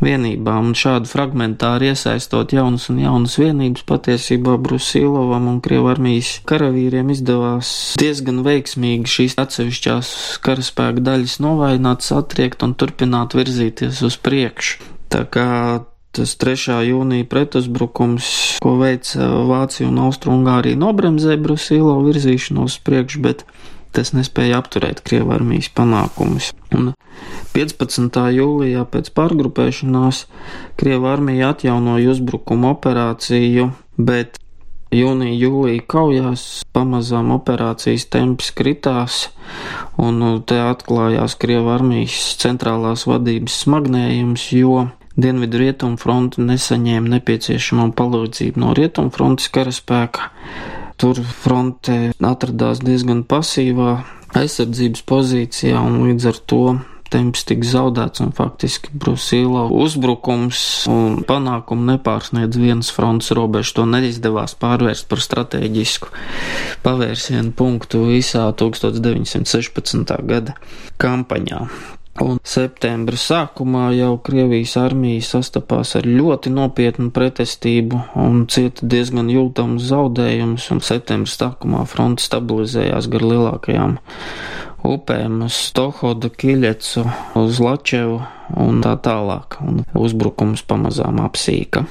vienībām, 0.04 0.70
un 0.70 0.76
šādi 0.78 1.10
fragmentāri 1.10 1.90
iesaistot 1.92 2.54
jaunas 2.56 2.88
un 2.92 3.00
jaunas 3.02 3.36
vienības, 3.40 3.84
patiesībā 3.88 4.56
Brusīlovam 4.62 5.50
un 5.52 5.60
Krievu 5.64 5.90
armijas 5.92 6.38
karavīriem 6.48 7.12
izdevās 7.14 7.72
diezgan 8.00 8.42
veiksmīgi 8.46 9.12
šīs 9.14 9.38
atsevišķās 9.42 10.14
karaspēka 10.44 11.04
daļas 11.10 11.38
novājināt, 11.44 12.06
satriekt 12.06 12.64
un 12.66 12.74
turpināt 12.78 13.38
virzīties 13.38 14.02
uz 14.06 14.18
priekšu. 14.22 14.82
Tā 15.08 15.24
kā 15.32 15.48
tas 16.12 16.34
3. 16.40 16.80
jūnija 16.88 17.26
pretuzbrukums, 17.30 18.28
ko 18.64 18.74
veica 18.80 19.28
Vācija 19.48 19.88
un 19.88 20.00
Austrungārija, 20.08 20.78
nobremzēja 20.80 21.40
Brusīlo 21.42 21.98
virzīšanos 22.06 22.78
uz 22.78 22.84
priekšu, 22.84 23.22
bet 23.24 23.44
tas 23.98 24.14
nespēja 24.14 24.62
apturēt 24.62 25.02
Krievu 25.06 25.34
armijas 25.34 25.68
panākumus. 25.74 26.52
Un 26.76 26.92
15. 27.56 28.18
jūlijā 28.38 28.84
pēc 28.92 29.10
pārgrupēšanās 29.18 30.24
Krievu 30.78 31.10
armija 31.10 31.52
atjaunoja 31.54 32.14
uzbrukuma 32.14 32.76
operāciju, 32.76 33.72
bet 33.98 34.38
jūnija, 34.94 35.34
jūlija 35.42 35.82
kaujās 35.90 36.44
pamazām 36.76 37.32
operācijas 37.34 38.06
temps 38.12 38.52
kritās, 38.54 39.26
un 39.98 40.22
te 40.46 40.60
atklājās 40.62 41.34
Krievu 41.42 41.74
armijas 41.74 42.36
centrālās 42.40 43.08
vadības 43.10 43.64
smagnējums, 43.66 44.52
jo 44.54 44.86
Dienvidu 45.18 45.58
rietumu 45.58 45.98
fronte 45.98 46.38
nesaņēma 46.46 47.16
nepieciešamo 47.16 47.88
palīdzību 47.98 48.60
no 48.62 48.70
rietumu 48.78 49.10
frontes 49.10 49.48
karaspēka 49.50 50.28
tur 50.98 51.22
fronte 51.22 51.98
atradās 52.18 52.82
diezgan 52.84 53.24
pasīvā 53.28 53.98
aizsardzības 54.38 55.04
pozīcijā, 55.08 55.80
un 55.80 56.02
līdz 56.04 56.30
ar 56.30 56.40
to 56.50 56.62
temps 57.08 57.44
tika 57.48 57.64
zaudēts, 57.64 58.20
un 58.24 58.32
faktiski 58.36 58.92
Brusīla 58.92 59.64
uzbrukums 59.72 60.60
un 60.92 61.22
panākumu 61.28 61.86
nepārsniedz 61.94 62.60
vienas 62.60 62.92
frontes 62.94 63.32
robežu. 63.36 63.78
To 63.78 63.86
neizdevās 63.88 64.56
pārvērst 64.60 65.08
par 65.08 65.22
strateģisku 65.24 66.12
pavērsienu 66.84 67.54
punktu 67.56 68.04
visā 68.10 68.48
1916. 68.52 70.18
gada 70.28 70.58
kampaņā. 71.00 71.64
Un 72.18 72.40
septembra 72.42 73.18
sākumā 73.20 73.92
jau 73.94 74.16
Krievijas 74.26 74.72
armija 74.80 75.22
sastapās 75.22 75.94
ar 75.98 76.06
ļoti 76.08 76.50
nopietnu 76.50 77.12
pretestību 77.14 78.00
un 78.18 78.40
cieta 78.50 78.88
diezgan 78.90 79.30
jūtamus 79.30 79.86
zaudējumus, 79.92 80.66
un 80.74 80.82
septembra 80.82 81.30
sākumā 81.30 81.84
fronte 81.86 82.24
stabilizējās 82.24 83.06
gar 83.12 83.26
lielākajām 83.28 83.94
upēm 84.88 85.44
uz 85.46 85.60
Stohodu, 85.68 86.32
Kiļecu, 86.34 87.06
uz 87.38 87.62
Lačevu 87.62 88.20
un 88.66 88.82
tā 88.82 88.96
tālāk, 89.04 89.60
un 89.62 89.84
uzbrukums 89.98 90.66
pamazām 90.66 91.22
apsīka. 91.22 91.84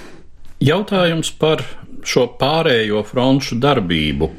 Jautājums 0.64 1.32
par 1.40 1.64
šo 2.08 2.28
pārējo 2.40 3.04
fronšu 3.08 3.60
darbību. 3.62 4.30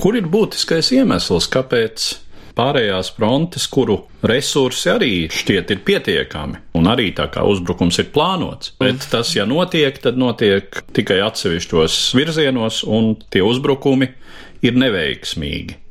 Kur 0.00 0.16
ir 0.16 0.28
būtiskais 0.30 0.92
iemesls, 0.94 1.48
kāpēc 1.50 2.12
pārējās 2.58 3.12
frontes, 3.16 3.66
kuru 3.70 3.98
resursi 4.26 4.90
arī 4.92 5.12
šķiet 5.32 5.74
ir 5.74 5.82
pietiekami, 5.86 6.60
un 6.78 6.90
arī 6.90 7.10
tā 7.16 7.28
kā 7.34 7.44
uzbrukums 7.48 7.98
ir 8.02 8.10
plānots. 8.14 8.74
Bet 8.80 9.08
tas, 9.12 9.34
ja 9.36 9.46
notiek, 9.48 9.98
tad 10.02 10.18
notiek 10.20 10.82
tikai 10.96 11.20
atsevišķos 11.26 12.00
virzienos, 12.18 12.82
un 12.86 13.14
tie 13.30 13.44
uzbrukumi 13.44 14.12
ir 14.64 14.78
neveiksmīgi. 14.80 15.83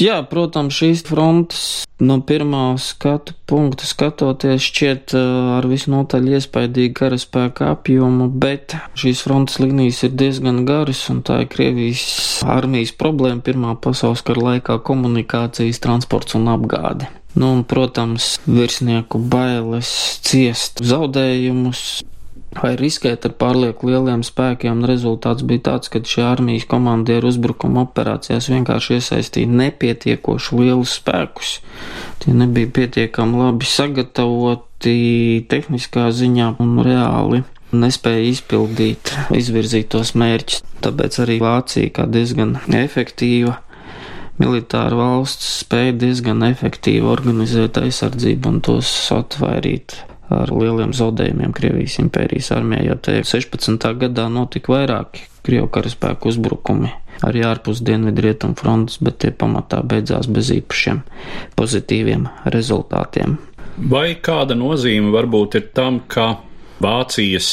Jā, 0.00 0.22
protams, 0.24 0.76
šīs 0.78 1.02
frontes 1.04 1.62
no 2.02 2.16
pirmā 2.24 2.78
skatu 2.80 3.34
punkta 3.48 3.86
skatoties 3.86 4.64
šķiet 4.64 5.14
ar 5.58 5.66
visnotaļ 5.68 6.30
iespaidīgu 6.36 6.94
karaspēka 6.98 7.68
apjomu, 7.74 8.28
bet 8.32 8.76
šīs 8.98 9.22
frontes 9.26 9.60
līnijas 9.62 10.02
ir 10.08 10.14
diezgan 10.18 10.62
garas 10.68 11.02
un 11.12 11.20
tā 11.26 11.42
ir 11.44 11.50
Krievijas 11.52 12.04
armijas 12.48 12.94
problēma 12.98 13.44
pirmā 13.44 13.76
pasaules 13.84 14.24
kara 14.26 14.46
laikā 14.48 14.78
komunikācijas, 14.86 15.82
transports 15.84 16.38
un 16.38 16.48
apgāde. 16.52 17.10
Nu, 17.34 17.54
un, 17.56 17.62
protams, 17.64 18.34
virsnieku 18.44 19.20
bailes 19.32 19.88
ciest 20.24 20.82
zaudējumus, 20.84 22.02
vai 22.58 22.74
riskēt 22.78 23.26
ar 23.28 23.34
pārlieku 23.40 23.88
lieliem 23.90 24.24
spēkiem. 24.26 24.84
Rezultāts 24.88 25.46
bija 25.46 25.66
tāds, 25.70 25.90
ka 25.92 26.02
šie 26.04 26.24
armijas 26.26 26.66
komandieri 26.70 27.30
uzbrukuma 27.30 27.86
operācijās 27.86 28.50
vienkārši 28.52 28.98
iesaistīja 28.98 29.52
nepietiekoši 29.62 30.60
lielus 30.60 30.98
spēkus. 31.00 31.56
Tie 32.22 32.34
nebija 32.36 32.70
pietiekami 32.78 33.40
labi 33.46 33.68
sagatavoti 33.68 34.96
tehniskā 35.50 36.10
ziņā 36.12 36.54
un 36.62 36.78
reāli 36.84 37.42
nespēja 37.72 38.28
izpildīt 38.34 39.14
izvirzītos 39.32 40.12
mērķus. 40.20 40.64
Tāpēc 40.84 41.20
arī 41.24 41.38
Vācija 41.40 41.92
kā 41.96 42.08
diezgan 42.10 42.58
efektīva 42.76 43.56
militāra 44.40 44.96
valsts 44.98 45.60
spēja 45.62 45.94
diezgan 46.02 46.42
efektīvi 46.48 47.06
organizēt 47.08 47.78
aizsardzību 47.80 48.50
un 48.50 48.64
tos 48.64 48.90
atvairīt 49.14 50.00
ar 50.32 50.52
lieliem 50.54 50.94
zaudējumiem 50.96 51.52
Krievijas 51.56 51.98
impērijas 52.02 52.52
armijā, 52.56 52.86
jo 52.88 52.98
te 53.04 53.18
16. 53.26 53.88
gadā 54.06 54.28
notika 54.32 54.74
vairāki 54.74 55.28
Krievu 55.42 55.68
karaspēku 55.74 56.30
uzbrukumi 56.30 56.92
arī 57.26 57.44
ārpus 57.46 57.82
dienvidu 57.84 58.24
rietumu 58.24 58.56
frontes, 58.58 58.98
bet 59.02 59.20
tie 59.22 59.32
pamatā 59.34 59.82
beidzās 59.86 60.28
bez 60.30 60.50
īpašiem 60.54 61.02
pozitīviem 61.58 62.26
rezultātiem. 62.54 63.36
Vai 63.92 64.14
kāda 64.20 64.56
nozīme 64.58 65.12
varbūt 65.14 65.58
ir 65.60 65.68
tam, 65.76 66.02
ka 66.08 66.34
Vācijas 66.82 67.48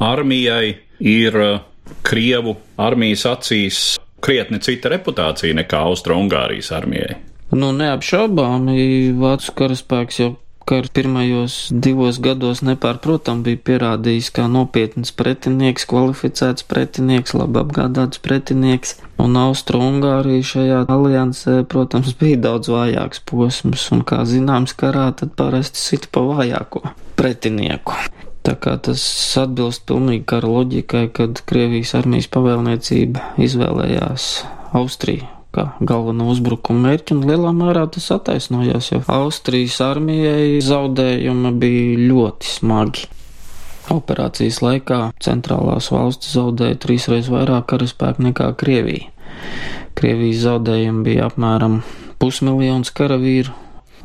armijai 0.00 0.76
ir 1.00 1.36
uh, 1.36 1.58
Krievu 2.06 2.54
armijas 2.80 3.26
acīs 3.28 3.80
krietni 4.22 4.60
cita 4.62 4.92
reputācija 4.92 5.56
nekā 5.58 5.80
Austro-Ungārijas 5.90 6.70
armijai. 6.76 7.16
Nu, 7.50 7.72
neapšaubāmi 7.74 9.10
Vācu 9.18 9.56
karaspēks 9.58 10.20
jau 10.22 10.30
kara 10.68 10.90
pirmajos 10.94 11.54
divos 11.70 12.20
gados 12.22 12.62
nepārprotam 12.66 13.42
bija 13.46 13.60
pierādījis 13.68 14.30
kā 14.36 14.46
nopietns 14.50 15.12
pretinieks, 15.16 15.86
kvalificēts 15.90 16.66
pretinieks, 16.70 17.34
labi 17.38 17.60
apgādāts 17.62 18.22
pretinieks, 18.22 18.96
un 19.22 19.38
Austro-Ungārija 19.40 20.46
šajā 20.52 20.84
aliansē, 20.90 21.56
protams, 21.70 22.14
bija 22.20 22.38
daudz 22.48 22.70
vājāks 22.72 23.24
posms, 23.30 23.88
un 23.94 24.04
kā 24.06 24.22
zināms 24.28 24.76
karā, 24.78 25.10
tad 25.16 25.34
parasti 25.38 25.82
sit 25.82 26.08
pa 26.14 26.24
vājāko 26.28 26.84
pretinieku. 27.20 27.98
Tā 28.46 28.54
kā 28.56 28.78
tas 28.80 29.02
atbilst 29.36 29.84
pilnīgi 29.88 30.24
kara 30.32 30.48
loģikai, 30.48 31.10
kad 31.16 31.42
Krievijas 31.50 31.92
armijas 31.98 32.30
pavēlniecība 32.32 33.34
izvēlējās 33.48 34.30
Austriju 34.80 35.39
kā 35.54 35.66
galveno 35.80 36.28
uzbrukuma 36.32 36.88
mērķi, 36.88 37.16
un 37.16 37.24
lielā 37.28 37.52
mērā 37.56 37.86
tas 37.94 38.10
attaisnojās, 38.14 38.90
jo 38.92 39.00
Austrijas 39.10 39.80
armijai 39.84 40.60
zaudējumi 40.64 41.54
bija 41.62 42.04
ļoti 42.10 42.52
smagi. 42.56 43.08
Operācijas 43.90 44.60
laikā 44.62 45.00
centrālās 45.22 45.90
valstis 45.90 46.36
zaudēja 46.36 46.78
trīsreiz 46.84 47.30
vairāk 47.32 47.66
karaspēku 47.72 48.28
nekā 48.28 48.52
Krievija. 48.60 49.10
Krievijas 49.98 50.44
zaudējumi 50.44 51.02
bija 51.08 51.26
apmēram 51.26 51.80
pusmiljons 52.22 52.92
karavīru, 52.94 53.56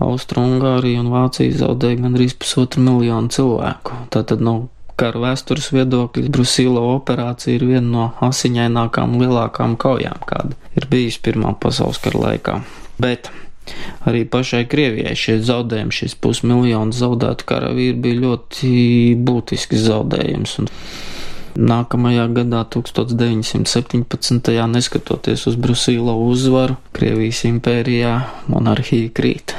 Austrumgārija 0.03 1.03
un 1.03 1.11
Vācija 1.13 1.53
zaudēja 1.61 2.01
gandrīz 2.01 2.33
pusotru 2.39 2.81
miljonu 2.83 3.31
cilvēku. 3.31 4.01
Tātad 4.11 4.41
no 4.43 4.57
kara 4.99 5.21
vēstures 5.27 5.71
viedokļa 5.75 6.31
Brusīlo 6.33 6.83
operācija 6.95 7.55
ir 7.57 7.65
viena 7.69 7.87
no 7.87 8.05
asiņainākām 8.25 9.17
lielākām 9.21 9.75
kaujām, 9.81 10.21
kāda 10.27 10.57
ir 10.77 10.87
bijusi 10.91 11.23
Pirmā 11.25 11.55
pasaules 11.59 11.99
kara 12.03 12.21
laikā. 12.27 12.59
Bet 13.01 13.31
arī 14.07 14.23
pašai 14.29 14.63
Krievijai 14.69 15.15
šie 15.19 15.39
zaudējumi, 15.43 15.95
šis 15.95 16.15
pusmiljons 16.21 17.01
zaudētu 17.01 17.47
karavīri 17.49 17.97
bija 18.01 18.21
ļoti 18.27 18.71
būtisks 19.25 19.85
zaudējums. 19.89 20.57
Un 20.63 20.71
Nākamajā 21.55 22.25
gadā, 22.35 22.65
1917. 22.67 24.49
neskatoties 24.67 25.45
uz 25.47 25.55
Brusīlo 25.55 26.17
uzvaru, 26.27 26.75
Krievijas 26.91 27.45
impērijā 27.47 28.17
monarhija 28.51 29.13
krīt. 29.15 29.55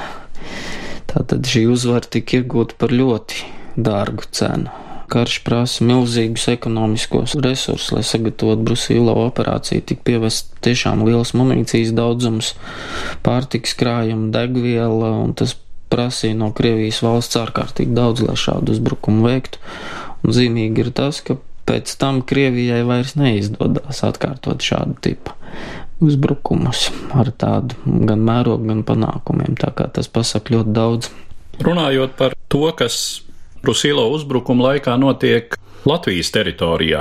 Tātad 1.09 1.49
šī 1.49 1.65
uzvara 1.73 2.05
tika 2.05 2.43
iegūta 2.43 2.77
par 2.77 2.93
ļoti 2.93 3.47
dārgu 3.81 4.29
cenu. 4.29 4.86
Karš 5.11 5.39
prasa 5.47 5.85
milzīgus 5.87 6.49
ekonomiskos 6.51 7.37
resursus, 7.45 7.93
lai 7.95 8.03
sagatavotu 8.07 8.67
Brusīlo 8.67 9.15
operāciju. 9.27 9.85
Tik 9.87 10.03
pievest 10.07 10.51
tiešām 10.67 11.05
liels 11.07 11.35
munīcijas 11.39 11.95
daudzums, 11.97 12.55
pārtiks 13.27 13.77
krājuma, 13.79 14.33
degviela, 14.35 15.13
un 15.23 15.37
tas 15.39 15.55
prasīja 15.93 16.37
no 16.39 16.51
Krievijas 16.57 17.03
valsts 17.07 17.39
ārkārtīgi 17.39 17.95
daudz, 17.97 18.25
lai 18.27 18.37
šādu 18.41 18.75
uzbrukumu 18.75 19.29
veiktu. 19.29 19.63
Un 20.27 20.35
zīmīgi 20.35 20.83
ir 20.83 20.93
tas, 20.97 21.23
ka 21.23 21.39
pēc 21.67 21.95
tam 22.01 22.23
Krievijai 22.27 22.83
vairs 22.87 23.15
neizdodas 23.19 24.03
atkārtot 24.07 24.65
šādu 24.65 24.99
tipu 25.07 25.35
uzbrukumus 26.03 26.91
ar 27.17 27.31
tādu 27.33 27.77
gan 27.85 28.21
mērogu, 28.27 28.69
gan 28.69 28.83
panākumiem. 28.87 29.57
Tā 29.59 29.73
kā 29.77 29.89
tas 29.93 30.11
pasaka 30.13 30.53
ļoti 30.57 30.75
daudz. 30.77 31.13
Runājot 31.65 32.19
par 32.19 32.37
to, 32.53 32.67
kas 32.77 33.23
Brusīlo 33.67 34.05
uzbrukuma 34.15 34.69
laikā 34.69 34.93
notiek 34.95 35.57
Latvijas 35.91 36.29
teritorijā, 36.31 37.01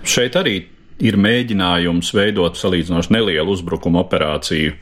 šeit 0.00 0.38
arī 0.40 0.54
ir 1.02 1.18
mēģinājums 1.20 2.12
veidot 2.16 2.56
salīdzinoši 2.58 3.14
nelielu 3.16 3.52
uzbrukuma 3.52 4.04
operāciju 4.04 4.76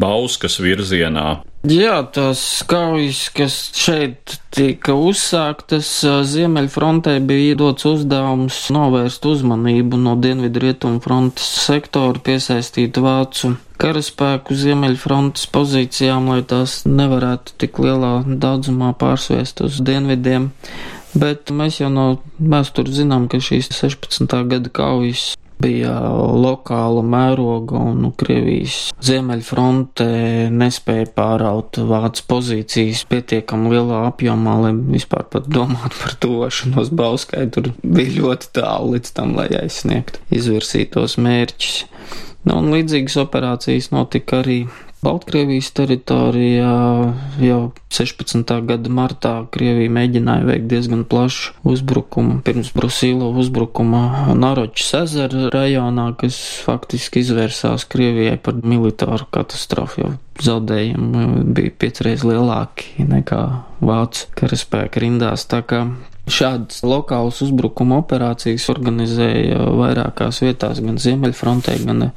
Bauskas 0.00 0.60
virzienā. 0.62 1.40
Jā, 1.68 1.98
tās 2.08 2.40
kaujas, 2.64 3.26
kas 3.36 3.54
šeit 3.76 4.38
tika 4.54 4.94
uzsāktas, 4.96 5.90
Ziemeļfrontē 6.30 7.18
bija 7.28 7.58
dots 7.60 7.84
uzdevums 7.90 8.62
novērst 8.72 9.26
uzmanību 9.28 9.98
no 10.00 10.14
Dienvidu 10.16 10.62
Rietumu 10.64 11.02
frontes 11.04 11.50
sektora, 11.66 12.22
piesaistīt 12.24 12.96
Vācu 12.96 13.58
karaspēku 13.80 14.56
Ziemeļfrontes 14.56 15.50
pozīcijām, 15.52 16.30
lai 16.32 16.40
tās 16.48 16.86
nevarētu 16.88 17.58
tik 17.60 17.82
lielā 17.84 18.14
daudzumā 18.24 18.94
pārsviest 18.96 19.60
uz 19.66 19.82
dienvidiem. 19.84 20.48
Bet 21.12 21.52
mēs 21.52 21.82
jau 21.82 21.90
no 21.92 22.06
vēstures 22.38 22.96
zinām, 23.02 23.28
ka 23.28 23.42
šīs 23.42 23.68
16. 23.74 24.32
gada 24.48 24.72
kaujas 24.72 25.34
bija 25.60 25.94
lokāla 26.40 27.02
mēroga 27.06 27.78
un 27.90 28.02
nu, 28.04 28.10
Krievijas 28.20 28.90
ziemeļfronte 29.04 30.06
nespēja 30.54 31.08
pāraut 31.16 31.78
Vācijas 31.78 32.26
pozīcijas 32.30 33.04
pietiekami 33.10 33.74
lielā 33.74 34.02
apjomā, 34.08 34.56
lai 34.64 34.72
vispār 34.74 35.26
pat 35.32 35.48
domātu 35.52 36.00
par 36.02 36.16
tošanos 36.24 36.92
Bauskai. 36.96 37.46
Tur 37.54 37.72
bija 37.82 38.16
ļoti 38.18 38.52
tālu 38.60 38.96
līdz 38.96 39.14
tam, 39.16 39.36
lai 39.38 39.48
aizsniegtu 39.60 40.22
izvirsītos 40.34 41.18
mērķus. 41.20 41.84
Nu, 42.48 42.56
un 42.56 42.70
līdzīgas 42.72 43.18
operācijas 43.20 43.90
notika 43.92 44.40
arī 44.40 44.62
Baltkrievijas 45.00 45.70
teritorijā 45.72 46.72
jau 47.40 47.60
16. 47.88 48.50
gada 48.68 48.90
martā 48.92 49.32
Krievija 49.48 49.92
mēģināja 49.96 50.44
veikt 50.44 50.66
diezgan 50.68 51.06
plašu 51.08 51.54
uzbrukumu 51.72 52.42
pirms 52.44 52.68
Brusīlo 52.76 53.30
uzbrukuma 53.40 54.34
Naročas 54.36 54.92
ezera 54.98 55.48
rajonā, 55.54 56.10
kas 56.20 56.36
faktiski 56.66 57.24
izvērsās 57.24 57.88
Krievijai 57.88 58.36
par 58.44 58.60
militāru 58.60 59.24
katastrofu, 59.32 60.04
jo 60.04 60.12
zaudējumi 60.44 61.46
bija 61.56 61.72
piecreiz 61.80 62.26
lielāki 62.28 63.08
nekā 63.08 63.42
Vācu 63.80 64.28
karaspēka 64.36 65.00
rindās. 65.00 65.48
Tā 65.48 65.64
kā 65.64 65.86
Šādas 66.30 66.82
lokālas 66.86 67.40
uzbrukuma 67.44 68.00
operācijas 68.00 68.68
organizēja 68.72 69.64
vairākās 69.76 70.40
vietās, 70.44 70.80
gan 70.84 70.98
Ziemeļfrontē, 71.00 71.76
gan 71.86 72.10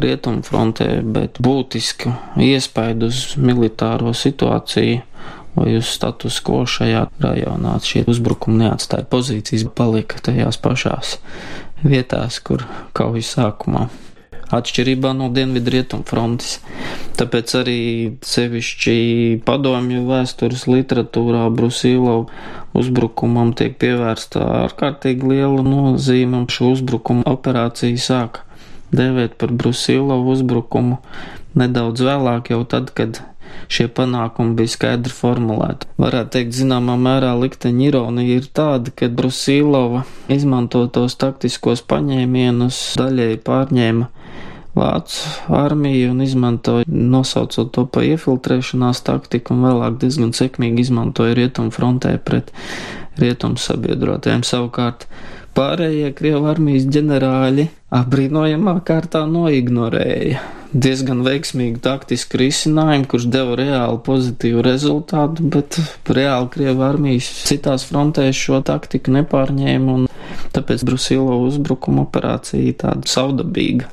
Rietumfrontē, 0.00 0.88
bet 1.14 1.40
būtisku 1.44 2.12
iespaidu 2.42 3.10
uz 3.12 3.34
militāro 3.40 4.14
situāciju 4.16 5.02
vai 5.54 5.76
uz 5.78 5.90
status 5.94 6.40
quo 6.42 6.64
šajā 6.66 7.04
rajonā. 7.22 7.76
Šie 7.84 8.02
uzbrukumi 8.10 8.64
neatstāja 8.64 9.06
pozīcijas, 9.10 9.68
palika 9.76 10.18
tajās 10.24 10.58
pašās 10.62 11.18
vietās, 11.84 12.40
kur 12.42 12.66
kaujas 12.96 13.36
sākumā 13.36 13.86
atšķirībā 14.52 15.14
no 15.16 15.30
dienvidu 15.32 15.72
rietumu 15.74 16.06
frontes. 16.08 16.58
Tāpēc 17.18 17.54
arī 17.60 17.80
sevišķi 18.26 18.96
padomju 19.46 20.04
vēstures 20.08 20.66
literatūrā 20.70 21.46
Brusīlo 21.54 22.16
uzbrukumam 22.76 23.54
tiek 23.56 23.78
pievērsta 23.80 24.42
ārkārtīgi 24.64 25.30
liela 25.34 25.62
nozīme, 25.64 26.42
un 26.42 26.48
šo 26.50 26.74
uzbrukumu 26.74 27.24
operāciju 27.30 28.00
sāka 28.00 28.44
dēvēt 28.94 29.38
par 29.40 29.54
Brusīlo 29.54 30.18
uzbrukumu 30.32 30.98
nedaudz 31.58 32.02
vēlāk, 32.04 32.50
jau 32.52 32.64
tad, 32.68 32.90
kad 32.94 33.22
šie 33.70 33.86
panākumi 33.96 34.56
bija 34.58 34.72
skaidri 34.74 35.14
formulēti. 35.14 35.88
Varētu 36.00 36.32
teikt, 36.36 36.56
zināmā 36.58 36.96
mērā 37.00 37.32
likteņa 37.38 37.86
ironija 37.88 38.40
ir 38.40 38.48
tāda, 38.58 38.92
ka 38.94 39.08
Brusīlova 39.08 40.04
izmantotos 40.32 41.16
taktiskos 41.20 41.84
paņēmienus 41.90 42.80
daļēji 43.00 43.40
pārņēma 43.46 44.10
Vācu 44.74 45.52
armiju 45.54 46.10
un 46.10 46.24
izmantoja, 46.24 46.88
nosaucot 46.88 47.70
to 47.74 47.84
par 47.86 48.06
iefiltrēšanās 48.08 49.04
taktiku, 49.06 49.54
un 49.54 49.68
vēlāk 49.68 50.00
diezgan 50.02 50.34
sekmīgi 50.34 50.88
izmantoja 50.88 51.36
rietumu 51.38 51.70
frontē 51.74 52.16
pret 52.18 52.50
rietumu 53.22 53.60
sabiedrotiem. 53.60 54.42
Savukārt 54.42 55.06
pārējie 55.54 56.10
Krievu 56.18 56.50
armijas 56.50 56.88
ģenerāļi 56.90 57.68
apbrīnojamā 57.94 58.80
kārtā 58.86 59.22
noignorēja 59.30 60.42
diezgan 60.74 61.22
veiksmīgu 61.22 61.78
taktisku 61.84 62.40
risinājumu, 62.40 63.06
kurš 63.10 63.28
deva 63.30 63.54
reāli 63.60 64.00
pozitīvu 64.06 64.64
rezultātu, 64.66 65.46
bet 65.54 65.78
reāli 66.10 66.50
Krievu 66.56 66.82
armijas 66.86 67.30
citās 67.46 67.86
frontēs 67.86 68.34
šo 68.34 68.58
taktiku 68.66 69.14
nepārņēma, 69.14 69.94
un 69.94 70.08
tāpēc 70.54 70.82
Brusilo 70.86 71.38
uzbrukuma 71.46 72.08
operācija 72.08 72.74
tāda 72.82 73.10
saudabīga 73.10 73.90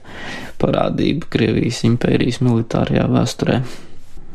parādība 0.61 1.29
Krievijas 1.33 1.81
impērijas 1.87 2.41
militārajā 2.45 3.07
vēsturē. 3.11 3.61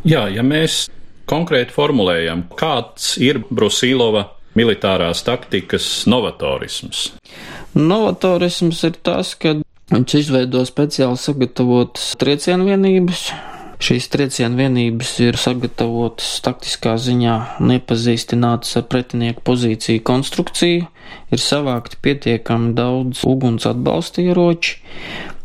Jā, 0.07 0.27
ja 0.31 0.45
mēs 0.47 0.87
konkrēti 1.31 1.75
formulējam, 1.75 2.47
kāds 2.59 3.15
ir 3.23 3.41
Brusilova 3.51 4.29
militārās 4.59 5.25
taktikas 5.27 6.05
novatorisms? 6.11 7.09
Novatorisms 7.77 8.85
ir 8.89 9.01
tas, 9.05 9.35
ka 9.39 9.59
Viņš 9.87 10.15
izveido 10.19 10.65
speciāli 10.67 11.15
sagatavotas 11.15 12.17
triecienu 12.19 12.65
vienības. 12.67 13.29
Šīs 13.79 14.09
triecienu 14.11 14.59
vienības 14.59 15.13
ir 15.23 15.37
sagatavotas 15.39 16.41
taktiskā 16.43 16.97
ziņā 16.99 17.37
nepazīstinātas 17.63 18.81
ar 18.81 18.87
pretinieku 18.91 19.45
pozīciju 19.47 20.03
konstrukciju, 20.11 20.89
ir 21.31 21.45
savākti 21.45 22.01
pietiekami 22.03 22.73
daudz 22.75 23.23
uguns 23.31 23.69
atbalsta 23.71 24.25
ieroči, 24.25 24.81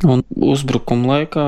un 0.08 0.24
uzbrukuma 0.36 1.16
laikā 1.16 1.48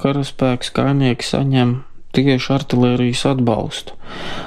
karaspēks 0.00 0.72
kaimieki 0.76 1.26
saņem 1.26 1.76
tieši 2.16 2.52
artilērijas 2.54 3.26
atbalstu. 3.28 3.96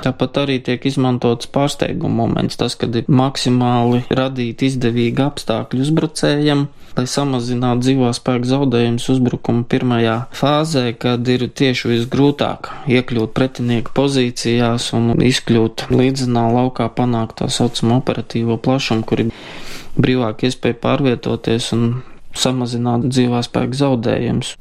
Tāpat 0.01 0.39
arī 0.43 0.57
tiek 0.65 0.85
izmantots 0.89 1.49
pārsteiguma 1.53 2.23
moments, 2.23 2.57
tas, 2.57 2.75
kad 2.79 2.95
ir 2.97 3.09
maksimāli 3.11 4.01
radīti 4.09 4.69
izdevīgi 4.71 5.21
apstākļi 5.25 5.83
uzbrucējiem, 5.85 6.65
lai 6.97 7.05
samazinātu 7.09 7.85
dzīvā 7.85 8.11
spēka 8.17 8.49
zaudējumus 8.49 9.09
uzbrukuma 9.13 9.67
pirmajā 9.69 10.15
fāzē, 10.35 10.85
kad 10.97 11.27
ir 11.29 11.45
tieši 11.61 11.93
visgrūtāk 11.93 12.71
iekļūt 12.89 13.35
pretinieku 13.37 13.93
pozīcijās 13.97 14.89
un 14.97 15.13
izkļūt 15.29 15.89
līdzenā 15.93 16.47
laukā 16.55 16.89
panākt 16.95 17.43
tā 17.43 17.51
saucamo 17.53 17.99
operatīvo 18.01 18.57
plašumu, 18.57 19.05
kur 19.05 19.27
ir 19.27 19.33
brīvāk 19.99 20.47
iespēja 20.47 20.79
pārvietoties 20.81 21.73
un 21.77 21.91
samazināt 22.39 23.09
dzīvā 23.11 23.43
spēka 23.45 23.83
zaudējumus 23.83 24.55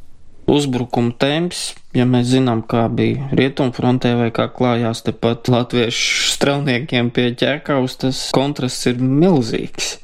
uzbrukuma 0.48 1.12
temps, 1.20 1.74
ja 1.96 2.06
mēs 2.08 2.30
zinām, 2.32 2.62
kā 2.68 2.86
bija 2.92 3.28
rietumfrontē 3.36 4.14
vai 4.18 4.28
kā 4.34 4.48
klājās 4.52 5.02
tepat 5.04 5.50
latviešu 5.52 6.30
strelniekiem 6.32 7.10
pie 7.14 7.28
ķēkaus, 7.38 7.98
tas 8.04 8.22
kontrasts 8.34 8.88
ir 8.88 9.02
milzīgs. 9.02 9.96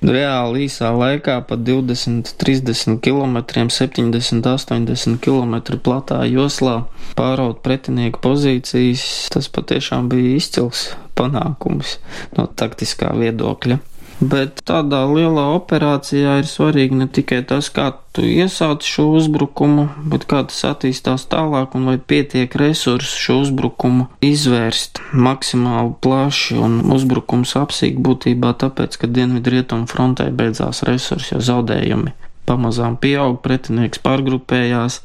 Reāli 0.00 0.64
īsā 0.66 0.92
laikā 0.96 1.36
pa 1.48 1.58
20, 1.60 2.32
30 2.40 3.00
km, 3.04 3.42
70, 3.68 4.48
80 4.54 5.20
km 5.20 5.76
platā 5.84 6.22
joslā 6.30 6.80
pāraut 7.18 7.60
pretinieku 7.66 8.22
pozīcijas, 8.24 9.04
tas 9.34 9.52
patiešām 9.52 10.08
bija 10.12 10.38
izcils 10.40 10.88
panākums 11.18 11.98
no 12.38 12.48
taktiskā 12.48 13.12
viedokļa. 13.20 13.82
Bet 14.20 14.58
tādā 14.68 15.06
lielā 15.08 15.46
operācijā 15.56 16.34
ir 16.42 16.48
svarīgi 16.48 16.98
ne 16.98 17.06
tikai 17.08 17.38
tas, 17.48 17.70
kā 17.72 17.86
tu 18.12 18.20
iesāc 18.20 18.84
šo 18.84 19.06
uzbrukumu, 19.16 19.86
bet 20.12 20.26
kā 20.28 20.42
tas 20.44 20.58
attīstās 20.68 21.24
tālāk 21.32 21.72
un 21.78 21.86
vai 21.88 21.96
pietiek 21.96 22.52
resursu 22.60 23.16
šo 23.24 23.38
uzbrukumu 23.46 24.10
izvērst 24.20 25.00
maksimāli 25.16 25.94
plaši 26.04 26.58
un 26.60 26.82
uzbrukums 26.92 27.56
apsīk 27.56 27.96
būtībā 28.04 28.52
tāpēc, 28.60 28.98
ka 29.00 29.08
Dienvidrietumu 29.08 29.88
frontē 29.88 30.28
beidzās 30.36 30.82
resursi, 30.84 31.32
jo 31.38 31.40
zaudējumi 31.40 32.12
pamazām 32.50 32.98
pieaug, 33.00 33.38
pretinieks 33.40 34.02
pārgrupējās 34.04 35.00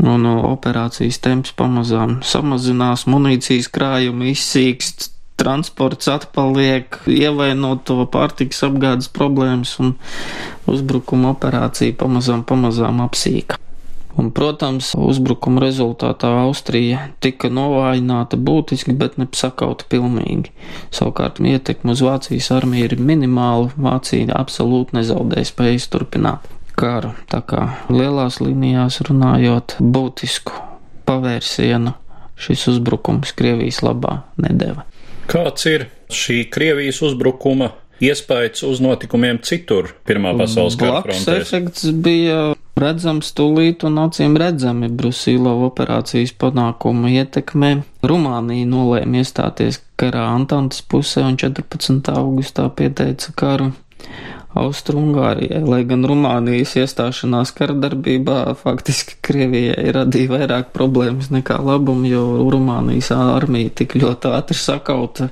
un 0.00 0.24
operācijas 0.28 1.20
temps 1.24 1.52
pamazām 1.56 2.22
samazinās, 2.24 3.04
munīcijas 3.12 3.68
krājumi 3.72 4.32
izsīkst, 4.32 5.10
transports 5.36 6.08
atpaliek, 6.10 6.98
ievainoto 7.10 8.00
pārtiks 8.12 8.64
apgādes 8.66 9.10
problēmas 9.12 9.76
un 9.82 9.94
uzbrukuma 10.70 11.34
operācija 11.34 11.96
pamazām, 12.00 12.44
pamazām 12.48 13.04
apsīka. 13.04 13.60
Un, 14.16 14.30
protams, 14.32 14.94
uzbrukuma 14.96 15.60
rezultātā 15.60 16.30
Austrija 16.40 17.10
tika 17.20 17.50
novājināta 17.52 18.38
būtiski, 18.40 18.94
bet 18.96 19.18
ne 19.20 19.26
sakauta 19.36 19.84
pilnīgi. 19.92 20.54
Savukārt 20.88 21.42
ietekme 21.44 21.92
uz 21.92 22.00
Vācijas 22.04 22.48
armiju 22.56 22.88
ir 22.88 22.96
minimāla, 22.96 23.68
Vācija 23.76 24.32
absolūti 24.40 24.96
nezaudēja 24.96 25.50
spējas 25.52 25.90
turpināt 25.92 26.48
karu. 26.80 27.12
Tā 27.28 27.42
kā 27.44 27.68
lielās 27.92 28.40
līnijās 28.40 29.02
runājot, 29.04 29.76
būtisku 29.84 30.64
pavērsienu 31.08 31.92
šis 32.40 32.66
uzbrukums 32.72 33.36
Krievijas 33.36 33.82
labā 33.84 34.22
nedēva. 34.40 34.88
Kāds 35.26 35.66
ir 35.68 35.88
šī 36.12 36.44
Krievijas 36.52 37.02
uzbrukuma 37.02 37.72
iespējas 38.02 38.62
uz 38.68 38.82
notikumiem 38.84 39.40
citur 39.44 39.90
Pirmā 40.06 40.34
pasaules 40.38 40.76
kara 40.78 41.00
frontē? 41.06 41.40
efekts 41.40 41.88
bija 42.04 42.52
redzams 42.76 43.32
tūlīt 43.36 43.86
un 43.88 43.98
acīm 44.04 44.36
redzami 44.38 44.90
Brusīlova 44.92 45.70
operācijas 45.70 46.34
panākuma 46.36 47.10
ietekmē. 47.14 47.72
Rumānija 48.06 48.68
nolēma 48.68 49.22
iestāties 49.22 49.80
karā 49.98 50.28
Antantas 50.34 50.84
pusē 50.84 51.24
un 51.26 51.40
14. 51.40 52.12
augustā 52.12 52.68
pieteica 52.76 53.32
karu. 53.40 53.72
Austrungārijai, 54.56 55.60
lai 55.66 55.82
gan 55.88 56.04
Rumānijas 56.08 56.76
iestāšanās 56.80 57.52
karadarbībā 57.56 58.38
faktiski 58.60 59.18
Krievijai 59.26 59.92
radīja 59.96 60.32
vairāk 60.32 60.72
problēmas 60.76 61.28
nekā 61.34 61.58
labumu, 61.64 62.08
jo 62.08 62.24
Rumānijas 62.54 63.12
armija 63.16 63.74
tik 63.82 63.98
ļoti 64.00 64.32
ātri 64.36 64.58
sakauta, 64.60 65.30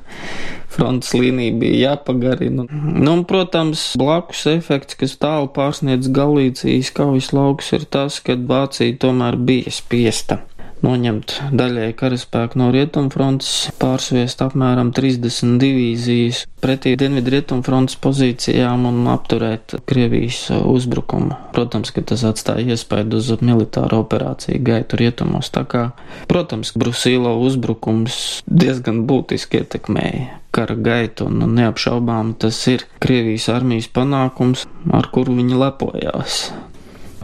frontes 0.74 1.14
līnija 1.16 1.56
bija 1.60 1.80
jāpagarina. 1.90 2.66
Nu, 2.68 3.14
un, 3.14 3.26
protams, 3.28 3.92
blakus 4.00 4.46
efekts, 4.52 4.98
kas 5.00 5.16
tālu 5.22 5.48
pārsniedz 5.54 6.10
Galīcijas 6.14 6.92
kaujas 6.94 7.32
laukus, 7.36 7.72
ir 7.76 7.86
tas, 7.88 8.20
ka 8.24 8.36
Vācija 8.36 8.98
tomēr 9.00 9.40
bija 9.40 9.72
spiesta 9.72 10.42
noņemt 10.84 11.36
daļai 11.56 11.90
karaspēku 11.98 12.60
no 12.60 12.70
rietumfrontes, 12.74 13.70
pārsviest 13.80 14.44
apmēram 14.44 14.92
30 14.94 15.56
divīzijas 15.62 16.44
pretī 16.64 16.94
dienvidu 17.00 17.34
rietumfrontes 17.34 17.98
pozīcijām 18.04 18.86
un 18.88 19.02
apturēt 19.12 19.76
Krievijas 19.88 20.46
uzbrukumu. 20.54 21.36
Protams, 21.56 21.92
ka 21.94 22.04
tas 22.12 22.24
atstāja 22.28 22.76
iespēju 22.76 23.20
uz 23.20 23.32
militāro 23.44 24.00
operāciju 24.04 24.62
gaitu 24.64 25.00
rietumos, 25.00 25.52
tā 25.54 25.66
kā, 25.68 25.84
protams, 26.30 26.72
Brusīlo 26.78 27.36
uzbrukums 27.44 28.42
diezgan 28.48 29.04
būtiski 29.08 29.62
ietekmēja 29.62 30.40
kara 30.54 30.76
gaitu, 30.78 31.26
un 31.26 31.56
neapšaubām 31.56 32.36
tas 32.38 32.60
ir 32.70 32.86
Krievijas 33.02 33.48
armijas 33.52 33.90
panākums, 33.90 34.68
ar 34.94 35.10
kuru 35.14 35.34
viņi 35.40 35.58
lepojās. 35.64 36.44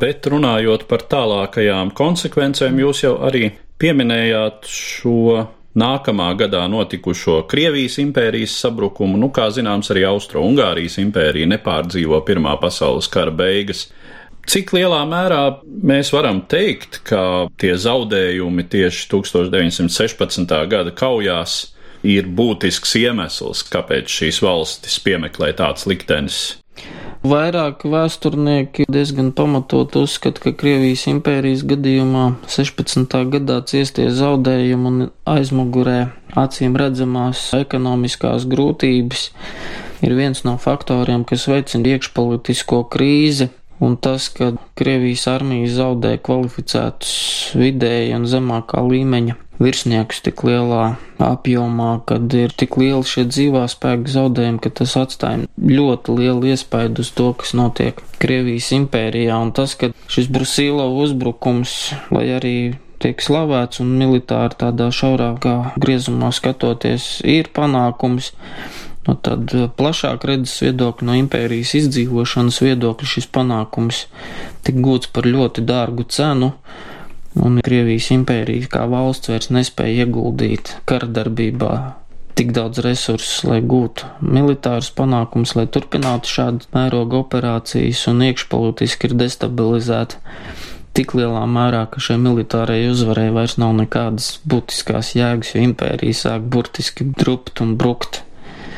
Bet 0.00 0.26
runājot 0.30 0.86
par 0.88 1.04
tālākajām 1.10 1.90
konsekvencēm, 1.96 2.78
jūs 2.84 3.02
jau 3.04 3.16
arī 3.26 3.50
pieminējāt 3.80 4.68
šo 4.70 5.42
nākamā 5.80 6.30
gadā 6.38 6.62
notikušo 6.70 7.42
Krievijas 7.50 7.98
impērijas 8.02 8.56
sabrukumu. 8.62 9.18
Nu, 9.20 9.30
kā 9.34 9.48
zināms, 9.54 9.90
arī 9.92 10.06
Austro-Ungārijas 10.08 10.98
impērija 11.02 11.48
nepārdzīvo 11.50 12.22
Pirmā 12.26 12.56
pasaules 12.62 13.10
kara 13.12 13.34
beigas. 13.34 13.88
Cik 14.50 14.72
lielā 14.74 15.02
mērā 15.06 15.42
mēs 15.86 16.10
varam 16.14 16.40
teikt, 16.50 17.02
ka 17.06 17.50
tie 17.60 17.74
zaudējumi 17.78 18.64
tieši 18.72 19.06
1916. 19.12 20.56
gada 20.70 20.94
kaujās 20.96 21.60
ir 22.02 22.26
būtisks 22.26 22.96
iemesls, 23.02 23.62
kāpēc 23.70 24.08
šīs 24.10 24.40
valstis 24.42 24.96
piemeklē 25.04 25.52
tāds 25.60 25.86
liktenis? 25.86 26.60
Vairāk 27.20 27.82
vēsturnieki 27.84 28.86
diezgan 28.88 29.34
pamatot 29.36 29.92
uzskata, 30.00 30.40
ka 30.40 30.54
Krievijas 30.56 31.04
impērijas 31.10 31.66
gadījumā 31.68 32.24
16. 32.48 33.04
gadā 33.34 33.58
ciestie 33.68 34.08
zaudējumi 34.08 34.88
un 34.88 35.02
aizmugurē 35.28 35.98
acīm 36.40 36.80
redzamās 36.80 37.42
ekonomiskās 37.60 38.48
grūtības 38.48 39.28
ir 40.00 40.16
viens 40.16 40.46
no 40.48 40.56
faktoriem, 40.56 41.26
kas 41.28 41.44
veicina 41.50 41.92
iekšpolitisko 41.92 42.86
krīzi 42.88 43.50
Un 43.80 43.96
tas, 43.96 44.28
ka 44.28 44.52
Krievijas 44.76 45.24
armija 45.32 45.70
zaudē 45.72 46.16
kvalificētus 46.20 47.14
vidēji 47.56 48.12
un 48.18 48.26
zemākā 48.28 48.82
līmeņa 48.84 49.38
virsniekus 49.60 50.22
tik 50.24 50.42
lielā 50.44 50.96
apjomā, 51.20 51.90
kad 52.08 52.32
ir 52.36 52.52
tik 52.56 52.78
lieli 52.80 53.04
šie 53.06 53.26
dzīvā 53.28 53.66
spēka 53.70 54.12
zaudējumi, 54.12 54.60
ka 54.64 54.72
tas 54.80 54.96
atstāja 55.00 55.48
ļoti 55.60 56.16
lielu 56.16 56.52
iespaidu 56.52 57.04
uz 57.04 57.12
to, 57.16 57.30
kas 57.40 57.54
notiek 57.56 58.00
Krievijas 58.20 58.70
impērijā. 58.76 59.36
Un 59.36 59.52
tas, 59.56 59.76
ka 59.80 59.92
šis 60.12 60.30
Brusīlo 60.32 60.88
uzbrukums, 61.00 61.76
lai 62.12 62.26
arī 62.36 62.56
tiek 63.00 63.22
slavēts 63.24 63.80
un 63.80 63.94
militāri 64.00 64.58
tādā 64.60 64.90
šaurākā 64.92 65.56
griezumā 65.80 66.32
skatoties, 66.36 67.20
ir 67.24 67.48
panākums. 67.56 68.32
No 69.06 69.14
nu, 69.14 69.20
tad 69.24 69.52
plašāk 69.78 70.26
redzes 70.28 70.58
viedokļa, 70.60 71.06
no 71.08 71.14
impērijas 71.16 71.72
izdzīvošanas 71.78 72.60
viedokļa 72.60 73.06
šis 73.14 73.30
panākums 73.32 74.02
tik 74.66 74.82
gūts 74.84 75.08
par 75.14 75.24
ļoti 75.24 75.64
dārgu 75.64 76.04
cenu, 76.12 76.50
un 77.40 77.62
Krievijas 77.64 78.10
impērija 78.12 78.68
kā 78.74 78.84
valsts 78.90 79.32
vairs 79.32 79.48
nespēja 79.56 80.04
ieguldīt 80.04 80.74
karadarbībā 80.90 81.72
tik 82.40 82.54
daudz 82.56 82.80
resursus, 82.84 83.42
lai 83.44 83.58
gūtu 83.60 84.06
militārus 84.24 84.88
panākumus, 84.96 85.52
lai 85.58 85.66
turpinātu 85.68 86.30
šādu 86.30 86.70
mērogu 86.72 87.18
operācijas, 87.20 88.06
un 88.08 88.22
iekšpolitiski 88.28 89.10
ir 89.10 89.16
destabilizēta 89.20 90.20
tik 90.96 91.12
lielā 91.18 91.42
mērā, 91.50 91.82
ka 91.92 92.00
šai 92.02 92.16
militārajai 92.22 92.88
uzvarai 92.94 93.28
vairs 93.34 93.58
nav 93.60 93.74
nekādas 93.82 94.38
būtiskās 94.48 95.12
jēgas, 95.18 95.52
jo 95.54 95.64
impērija 95.68 96.16
sāk 96.16 96.48
burtiski 96.52 97.06
drupt 97.12 97.60
un 97.64 97.76
brukt. 97.80 98.22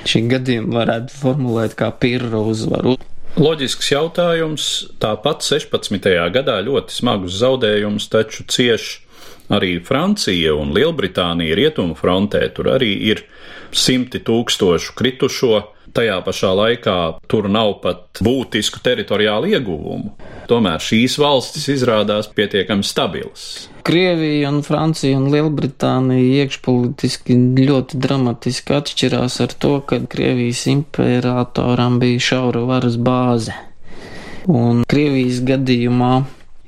Šī 0.08 0.24
gadījuma 0.30 0.80
varētu 0.80 1.14
formulēt 1.20 1.76
kā 1.78 1.92
pirra 1.94 2.42
uzvaru. 2.42 2.96
Loģisks 3.38 3.92
jautājums. 3.94 4.66
Tāpat 5.00 5.46
16. 5.46 6.10
gadā 6.34 6.58
ļoti 6.66 6.98
smagus 6.98 7.38
zaudējumus 7.40 8.10
taču 8.12 8.44
cieš 8.50 8.98
arī 9.52 9.76
Francija 9.84 10.52
un 10.58 10.74
Lielbritānija 10.76 11.56
rietumu 11.56 11.96
frontē. 11.98 12.44
Tur 12.52 12.72
arī 12.74 12.92
ir 13.12 13.24
simti 13.72 14.20
tūkstošu 14.20 14.96
kritušo 14.98 15.62
tajā 15.96 16.18
pašā 16.26 16.52
laikā 16.58 16.96
tur 17.30 17.48
nav 17.52 17.76
pat 17.84 18.22
būtisku 18.24 18.82
teritoriālu 18.84 19.52
ieguvumu. 19.52 20.12
Tomēr 20.50 20.82
šīs 20.82 21.18
valstis 21.22 21.68
izrādās 21.72 22.28
pietiekami 22.32 22.84
stabilas. 22.86 23.68
Krievija 23.86 24.50
un 24.52 24.60
Francija 24.66 25.18
un 25.18 25.30
Lielbritānija 25.32 26.44
iekšpolitiski 26.44 27.36
ļoti 27.58 27.98
dramatiski 28.02 28.76
atšķirās 28.78 29.40
ar 29.42 29.54
to, 29.64 29.74
ka 29.86 30.02
Krievijas 30.10 30.66
imperatoram 30.70 31.98
bija 32.02 32.22
šaura 32.30 32.62
varas 32.68 32.98
bāze. 32.98 33.56
Un 34.50 34.84
Krievijas 34.90 35.42
gadījumā 35.46 36.14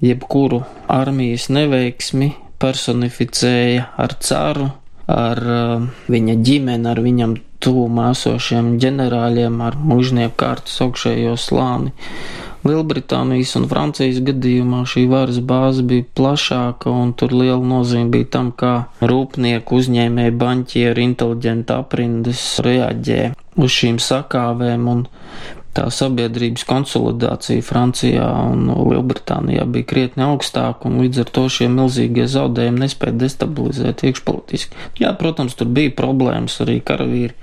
jebkuru 0.04 0.62
armijas 0.90 1.48
neveiksmi 1.54 2.32
personificēja 2.62 3.88
ar 4.00 4.14
caru, 4.24 4.68
ar 5.10 5.40
uh, 5.42 5.88
viņa 6.10 6.36
ģimeni, 6.46 6.88
ar 6.90 7.00
viņam 7.04 7.34
tuvumā 7.64 8.10
esošiem 8.14 8.74
ģenerāļiem 8.82 9.60
ar 9.64 9.78
mužnieku 9.80 10.36
kārtas 10.44 10.80
augšējo 10.84 11.36
slāni. 11.40 11.94
Lielbritānijas 12.64 13.50
un 13.58 13.66
Francijas 13.68 14.22
gadījumā 14.24 14.84
šī 14.88 15.02
varas 15.10 15.40
bāze 15.44 15.82
bija 15.84 16.06
plašāka, 16.16 16.88
un 16.88 17.12
tur 17.12 17.34
liela 17.36 17.60
nozīme 17.60 18.08
bija 18.14 18.30
tam, 18.38 18.52
kā 18.56 18.72
rūpnieku 19.04 19.80
uzņēmēji, 19.82 20.36
banķieri, 20.40 21.04
inteliģenti 21.10 21.76
aprindas 21.76 22.46
reaģē 22.64 23.20
uz 23.60 23.76
šīm 23.80 24.00
sakāvēm, 24.00 24.88
un 24.94 25.04
tā 25.74 25.88
sabiedrības 25.92 26.64
konsolidācija 26.68 27.64
Francijā 27.66 28.26
un 28.52 28.68
Lielbritānijā 28.70 29.66
bija 29.70 29.88
krietni 29.90 30.24
augstāka, 30.26 30.88
un 30.88 31.02
līdz 31.02 31.24
ar 31.24 31.32
to 31.34 31.44
šie 31.52 31.68
milzīgie 31.72 32.26
zaudējumi 32.30 32.84
nespēja 32.84 33.18
destabilizēt 33.24 34.06
iekšpolitiski. 34.08 34.80
Jā, 35.02 35.12
protams, 35.18 35.56
tur 35.58 35.70
bija 35.74 35.94
problēmas 35.98 36.60
arī 36.64 36.80
karavīri. 36.84 37.34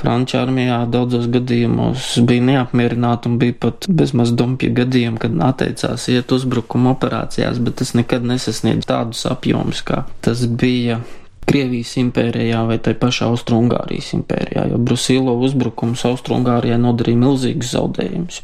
Franču 0.00 0.38
armijā 0.40 0.78
daudzos 0.88 1.26
gadījumos 1.28 2.14
bija 2.24 2.46
neapmierināti 2.46 3.28
un 3.28 3.38
bija 3.42 3.58
pat 3.66 3.88
bezmaz 3.92 4.32
dumpja 4.32 4.72
gadījumi, 4.80 5.20
kad 5.20 5.36
atteicās 5.50 6.06
iet 6.12 6.32
uzbrukuma 6.32 6.94
operācijās, 6.94 7.60
bet 7.60 7.80
tas 7.82 7.92
nekad 7.98 8.24
nesasniedz 8.30 8.88
tādus 8.88 9.26
apjomus, 9.28 9.82
kā 9.84 10.06
tas 10.24 10.46
bija 10.48 11.02
Krievijas 11.48 11.96
impērijā 11.98 12.60
vai 12.68 12.78
tai 12.82 12.94
pašā 12.98 13.30
Austrungārijas 13.32 14.12
impērijā, 14.18 14.68
jo 14.70 14.78
Brusīlo 14.78 15.34
uzbrukums 15.46 16.04
Austrungārijai 16.06 16.78
nodarīja 16.80 17.22
milzīgus 17.24 17.74
zaudējumus. 17.74 18.42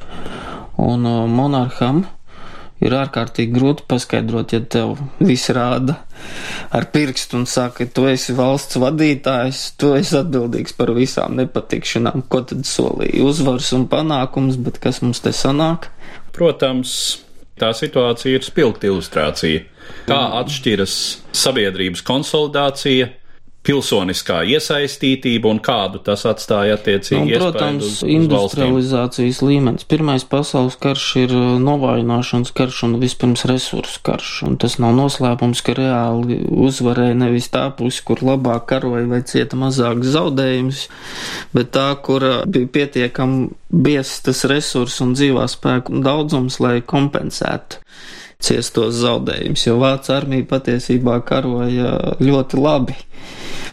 Un 0.83 1.09
uh, 1.09 1.25
monarham 1.31 2.05
ir 2.85 2.95
ārkārtīgi 2.97 3.55
grūti 3.57 3.87
paskaidrot, 3.89 4.53
ja 4.53 4.61
tev 4.61 4.97
viss 5.21 5.51
rāda 5.55 5.99
ar 6.75 6.89
pirkstu 6.93 7.41
un 7.41 7.47
saka, 7.49 7.87
tu 7.89 8.07
esi 8.11 8.35
valsts 8.37 8.79
vadītājs, 8.81 9.63
tu 9.81 9.95
esi 9.97 10.19
atbildīgs 10.21 10.77
par 10.77 10.93
visām 10.97 11.39
nepatikšanām, 11.41 12.27
ko 12.33 12.43
tad 12.49 12.67
solīja 12.69 13.25
uzvars 13.25 13.73
un 13.77 13.87
panākums, 13.93 14.59
bet 14.61 14.81
kas 14.83 15.01
mums 15.05 15.23
te 15.25 15.33
sanāk? 15.37 15.91
Protams, 16.37 16.93
Tā 17.57 17.71
situācija 17.73 18.37
ir 18.37 18.45
spilgta 18.45 18.90
ilustrācija. 18.90 19.62
Kā 20.09 20.19
atšķiras 20.42 20.97
sabiedrības 21.37 22.03
konsolidācija 22.05 23.09
pilsoniskā 23.66 24.40
iesaistītība 24.46 25.50
un 25.50 25.61
kādu 25.64 26.00
tas 26.07 26.22
atstāja 26.29 26.76
attiecīgi. 26.79 27.35
Un, 27.35 27.42
protams, 27.42 27.85
uz, 27.85 27.96
uz 28.05 28.12
industrializācijas 28.14 29.40
valstīm. 29.40 29.50
līmenis. 29.50 29.87
Pirmais 29.90 30.26
pasaules 30.29 30.79
karš 30.83 31.07
ir 31.24 31.35
uh, 31.35 31.46
novājināšanas 31.62 32.55
karš 32.57 32.83
un 32.88 32.98
vispirms 33.02 33.46
resursu 33.50 34.02
karš. 34.07 34.33
Un 34.46 34.59
tas 34.62 34.79
nav 34.83 34.94
noslēpums, 34.98 35.62
ka 35.66 35.76
reāli 35.79 36.38
uzvarēja 36.66 37.16
nevis 37.18 37.50
tā 37.55 37.66
pusi, 37.76 38.05
kur 38.07 38.22
labāk 38.26 38.68
karoja 38.70 39.07
vai 39.11 39.22
cieta 39.26 39.59
mazāk 39.59 40.05
zaudējums, 40.07 40.87
bet 41.57 41.74
tā, 41.74 41.88
kur 42.07 42.26
uh, 42.26 42.38
bija 42.46 42.70
pietiekami 42.79 43.50
biestas 43.70 44.44
resursu 44.48 45.09
un 45.09 45.16
dzīvā 45.18 45.48
spēku 45.50 46.05
daudzums, 46.07 46.61
lai 46.62 46.79
kompensētu 46.87 47.83
ciestos 48.46 48.98
zaudējumus, 49.00 49.64
jo 49.66 49.79
Vācu 49.81 50.12
armija 50.12 50.44
patiesībā 50.50 51.16
karoja 51.26 52.16
ļoti 52.20 52.61
labi 52.61 52.96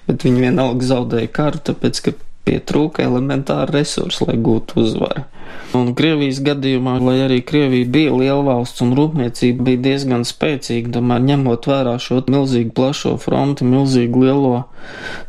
bet 0.07 0.25
viņi 0.27 0.47
vienalga 0.47 0.87
zaudēja 0.89 1.31
karu, 1.33 1.61
tāpēc, 1.69 2.01
ka 2.05 2.15
pietrūka 2.47 3.05
elementāra 3.05 3.71
resursa, 3.71 4.27
lai 4.29 4.37
gūtu 4.43 4.83
uzvaru. 4.83 5.25
Un 5.73 5.95
Krievijas 5.97 6.37
gadījumā, 6.45 6.99
lai 7.01 7.15
arī 7.23 7.39
Krievija 7.41 7.87
bija 7.89 8.13
liela 8.13 8.43
valsts 8.45 8.83
un 8.85 8.91
rūpniecība 8.97 9.65
bija 9.69 9.81
diezgan 9.87 10.25
spēcīga, 10.27 10.91
tomēr 10.99 11.23
ņemot 11.25 11.65
vērā 11.69 11.95
šo 12.01 12.19
milzīgu 12.29 12.75
plašo 12.77 13.15
fronti, 13.21 13.65
milzīgu 13.65 14.21
lielo 14.21 14.59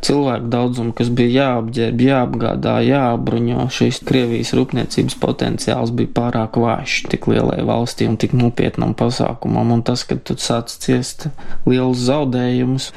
cilvēku 0.05 0.49
daudzumu, 0.51 0.93
kas 0.95 1.09
bija 1.15 1.45
jāapģērb, 1.45 2.03
jāapgādā, 2.05 2.75
jāapbruņo, 2.85 3.65
šīs 3.73 4.01
Krievijas 4.05 4.53
rūpniecības 4.57 5.17
potenciāls 5.21 5.93
bija 5.95 6.11
pārāk 6.19 6.59
vājš 6.61 6.97
tik 7.09 7.25
lielai 7.31 7.63
valstī 7.65 8.09
un 8.09 8.19
tik 8.21 8.35
nopietnam 8.37 8.93
pasākumam, 8.97 9.73
un 9.73 9.83
tas, 9.87 10.05
ka 10.05 10.17
tu 10.19 10.37
sāc 10.41 10.69
ciest 10.69 11.27
lielus 11.65 12.03
zaudējumus 12.05 12.91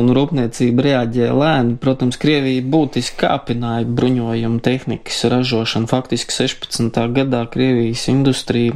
un 0.00 0.12
rūpniecība 0.16 0.86
reaģēja 0.88 1.36
lēni, 1.36 1.76
protams, 1.82 2.18
Krievija 2.20 2.64
būtiski 2.72 3.20
kāpināja 3.20 3.88
bruņojumu 3.88 4.62
tehnikas 4.64 5.22
ražošanu 5.32 5.90
faktiski 5.90 6.34
16 6.50 6.90
2015. 6.90 7.12
gadā 7.12 7.46
Krievijas 7.50 8.08
industrija 8.08 8.74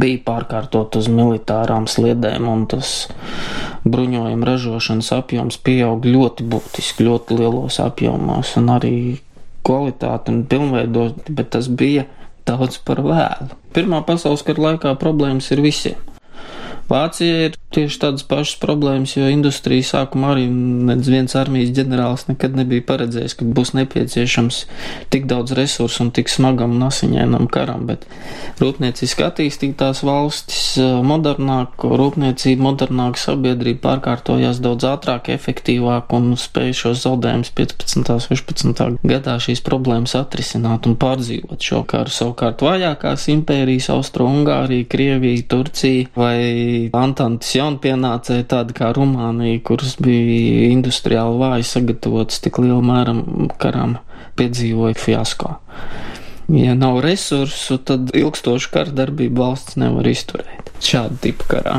bija 0.00 0.18
pārkārtot 0.26 0.96
uz 0.98 1.08
militārām 1.08 1.86
sliedēm, 1.86 2.48
un 2.50 2.66
tas 2.66 3.08
bruņojuma 3.86 4.48
ražošanas 4.48 5.12
apjoms 5.14 5.58
pieaug 5.62 6.04
ļoti 6.04 6.46
būtiski, 6.50 7.06
ļoti 7.06 7.38
lielos 7.38 7.78
apjomos, 7.82 8.56
un 8.58 8.72
arī 8.74 8.96
kvalitāte 9.64 10.34
un 10.34 10.42
pilnveidot, 10.50 11.30
bet 11.30 11.52
tas 11.54 11.70
bija 11.70 12.08
daudz 12.48 12.80
par 12.84 13.04
vēlu. 13.06 13.54
Pirmā 13.74 14.02
pasaules 14.06 14.42
kara 14.44 14.70
laikā 14.70 14.96
problēmas 15.00 15.52
ir 15.54 15.62
visiem. 15.64 16.13
Vācija 16.90 17.46
ir 17.48 17.58
tieši 17.74 17.98
tādas 18.02 18.24
pašas 18.28 18.58
problēmas, 18.62 19.16
jo 19.16 19.26
industrija 19.32 19.86
sākumā 19.88 20.34
arī 20.34 20.44
nedz 20.50 21.08
viens 21.10 21.34
armijas 21.38 21.72
ģenerālis 21.74 22.26
nekad 22.28 22.54
nebija 22.58 22.84
paredzējis, 22.86 23.36
ka 23.40 23.48
būs 23.56 23.72
nepieciešams 23.78 24.60
tik 25.14 25.26
daudz 25.30 25.54
resursu 25.58 26.04
un 26.04 26.12
tik 26.14 26.30
smagam 26.30 26.76
un 26.76 26.86
asiņainam 26.86 27.48
karam, 27.52 27.86
bet 27.88 28.06
rūpnieciski 28.60 29.26
attīstītās 29.26 30.04
valstis, 30.06 30.76
modernāka 30.78 31.90
rūpniecība, 31.98 32.66
modernāka 32.68 33.22
sabiedrība 33.24 33.82
pārkārtojās 33.88 34.62
daudz 34.64 34.86
ātrāk, 34.92 35.32
efektīvāk 35.34 36.14
un 36.14 36.34
spēja 36.40 36.78
šos 36.84 37.02
zaudējumus 37.06 37.52
15. 37.58 38.14
16. 38.28 39.00
gadā 39.02 39.38
šīs 39.42 39.64
problēmas 39.66 40.14
atrisināt 40.18 40.86
un 40.88 40.98
pārdzīvot 41.00 41.64
šo 41.64 41.82
karu. 41.88 42.12
Savukārt 42.14 42.62
vājākās 42.64 43.26
impērijas, 43.34 43.90
Austro-Ungārija, 43.94 44.86
Krievija, 44.90 45.46
Turcija 45.50 46.12
vai 46.18 46.38
Antantis 46.96 47.54
jaunpienācēji, 47.58 48.46
tādi 48.50 48.76
kā 48.76 48.90
Rumānija, 48.96 49.60
kuras 49.66 49.96
bija 50.02 50.70
industriāli 50.72 51.40
vāji 51.42 51.68
sagatavotas 51.68 52.42
tik 52.44 52.60
lielu 52.62 52.82
mēram 52.84 53.50
karam, 53.60 53.98
piedzīvoja 54.38 54.98
fiasko. 55.00 55.54
Ja 56.52 56.74
nav 56.76 57.00
resursu, 57.04 57.78
tad 57.88 58.12
ilgstošu 58.16 58.72
kardarbību 58.74 59.40
valsts 59.40 59.78
nevar 59.80 60.08
izturēt. 60.10 60.74
Šādu 60.84 61.22
tipu 61.24 61.48
karā. 61.54 61.78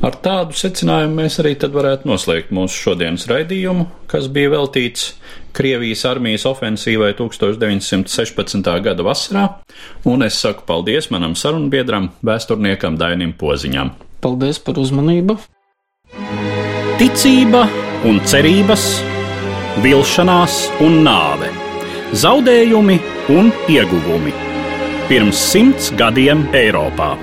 Ar 0.00 0.14
tādu 0.24 0.56
secinājumu 0.56 1.18
mēs 1.18 1.34
arī 1.42 1.52
tad 1.60 1.74
varētu 1.76 2.08
noslēgt 2.08 2.54
mūsu 2.56 2.78
šodienas 2.86 3.26
raidījumu, 3.28 3.84
kas 4.08 4.30
bija 4.32 4.54
veltīts 4.54 5.10
Krievijas 5.52 6.06
armijas 6.08 6.46
ofensīvai 6.48 7.10
1916. 7.18 8.70
gada 8.86 9.04
vasarā, 9.04 9.44
un 10.08 10.24
es 10.24 10.38
saku 10.40 10.64
paldies 10.68 11.10
manam 11.12 11.34
sarunbiedram, 11.36 12.12
vēsturniekam 12.24 12.96
Dainim 13.00 13.34
Poziņam. 13.36 13.92
Paldies 14.20 14.60
par 14.60 14.80
uzmanību! 14.80 15.38
Ticība 17.00 17.64
un 18.04 18.20
cerības, 18.28 18.84
vilšanās 19.80 20.60
un 20.84 21.00
nāve, 21.06 21.48
zaudējumi 22.20 22.98
un 23.32 23.48
ieguvumi 23.72 24.34
pirms 25.10 25.40
simts 25.50 25.88
gadiem 25.98 26.44
Eiropā. 26.54 27.14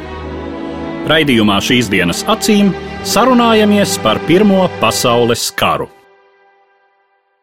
Raidījumā 1.07 1.62
šīs 1.63 1.88
dienas 1.93 2.25
acīm 2.27 2.73
sarunājamies 3.07 3.93
par 4.03 4.19
Pirmo 4.27 4.65
pasaules 4.81 5.45
karu. 5.55 5.88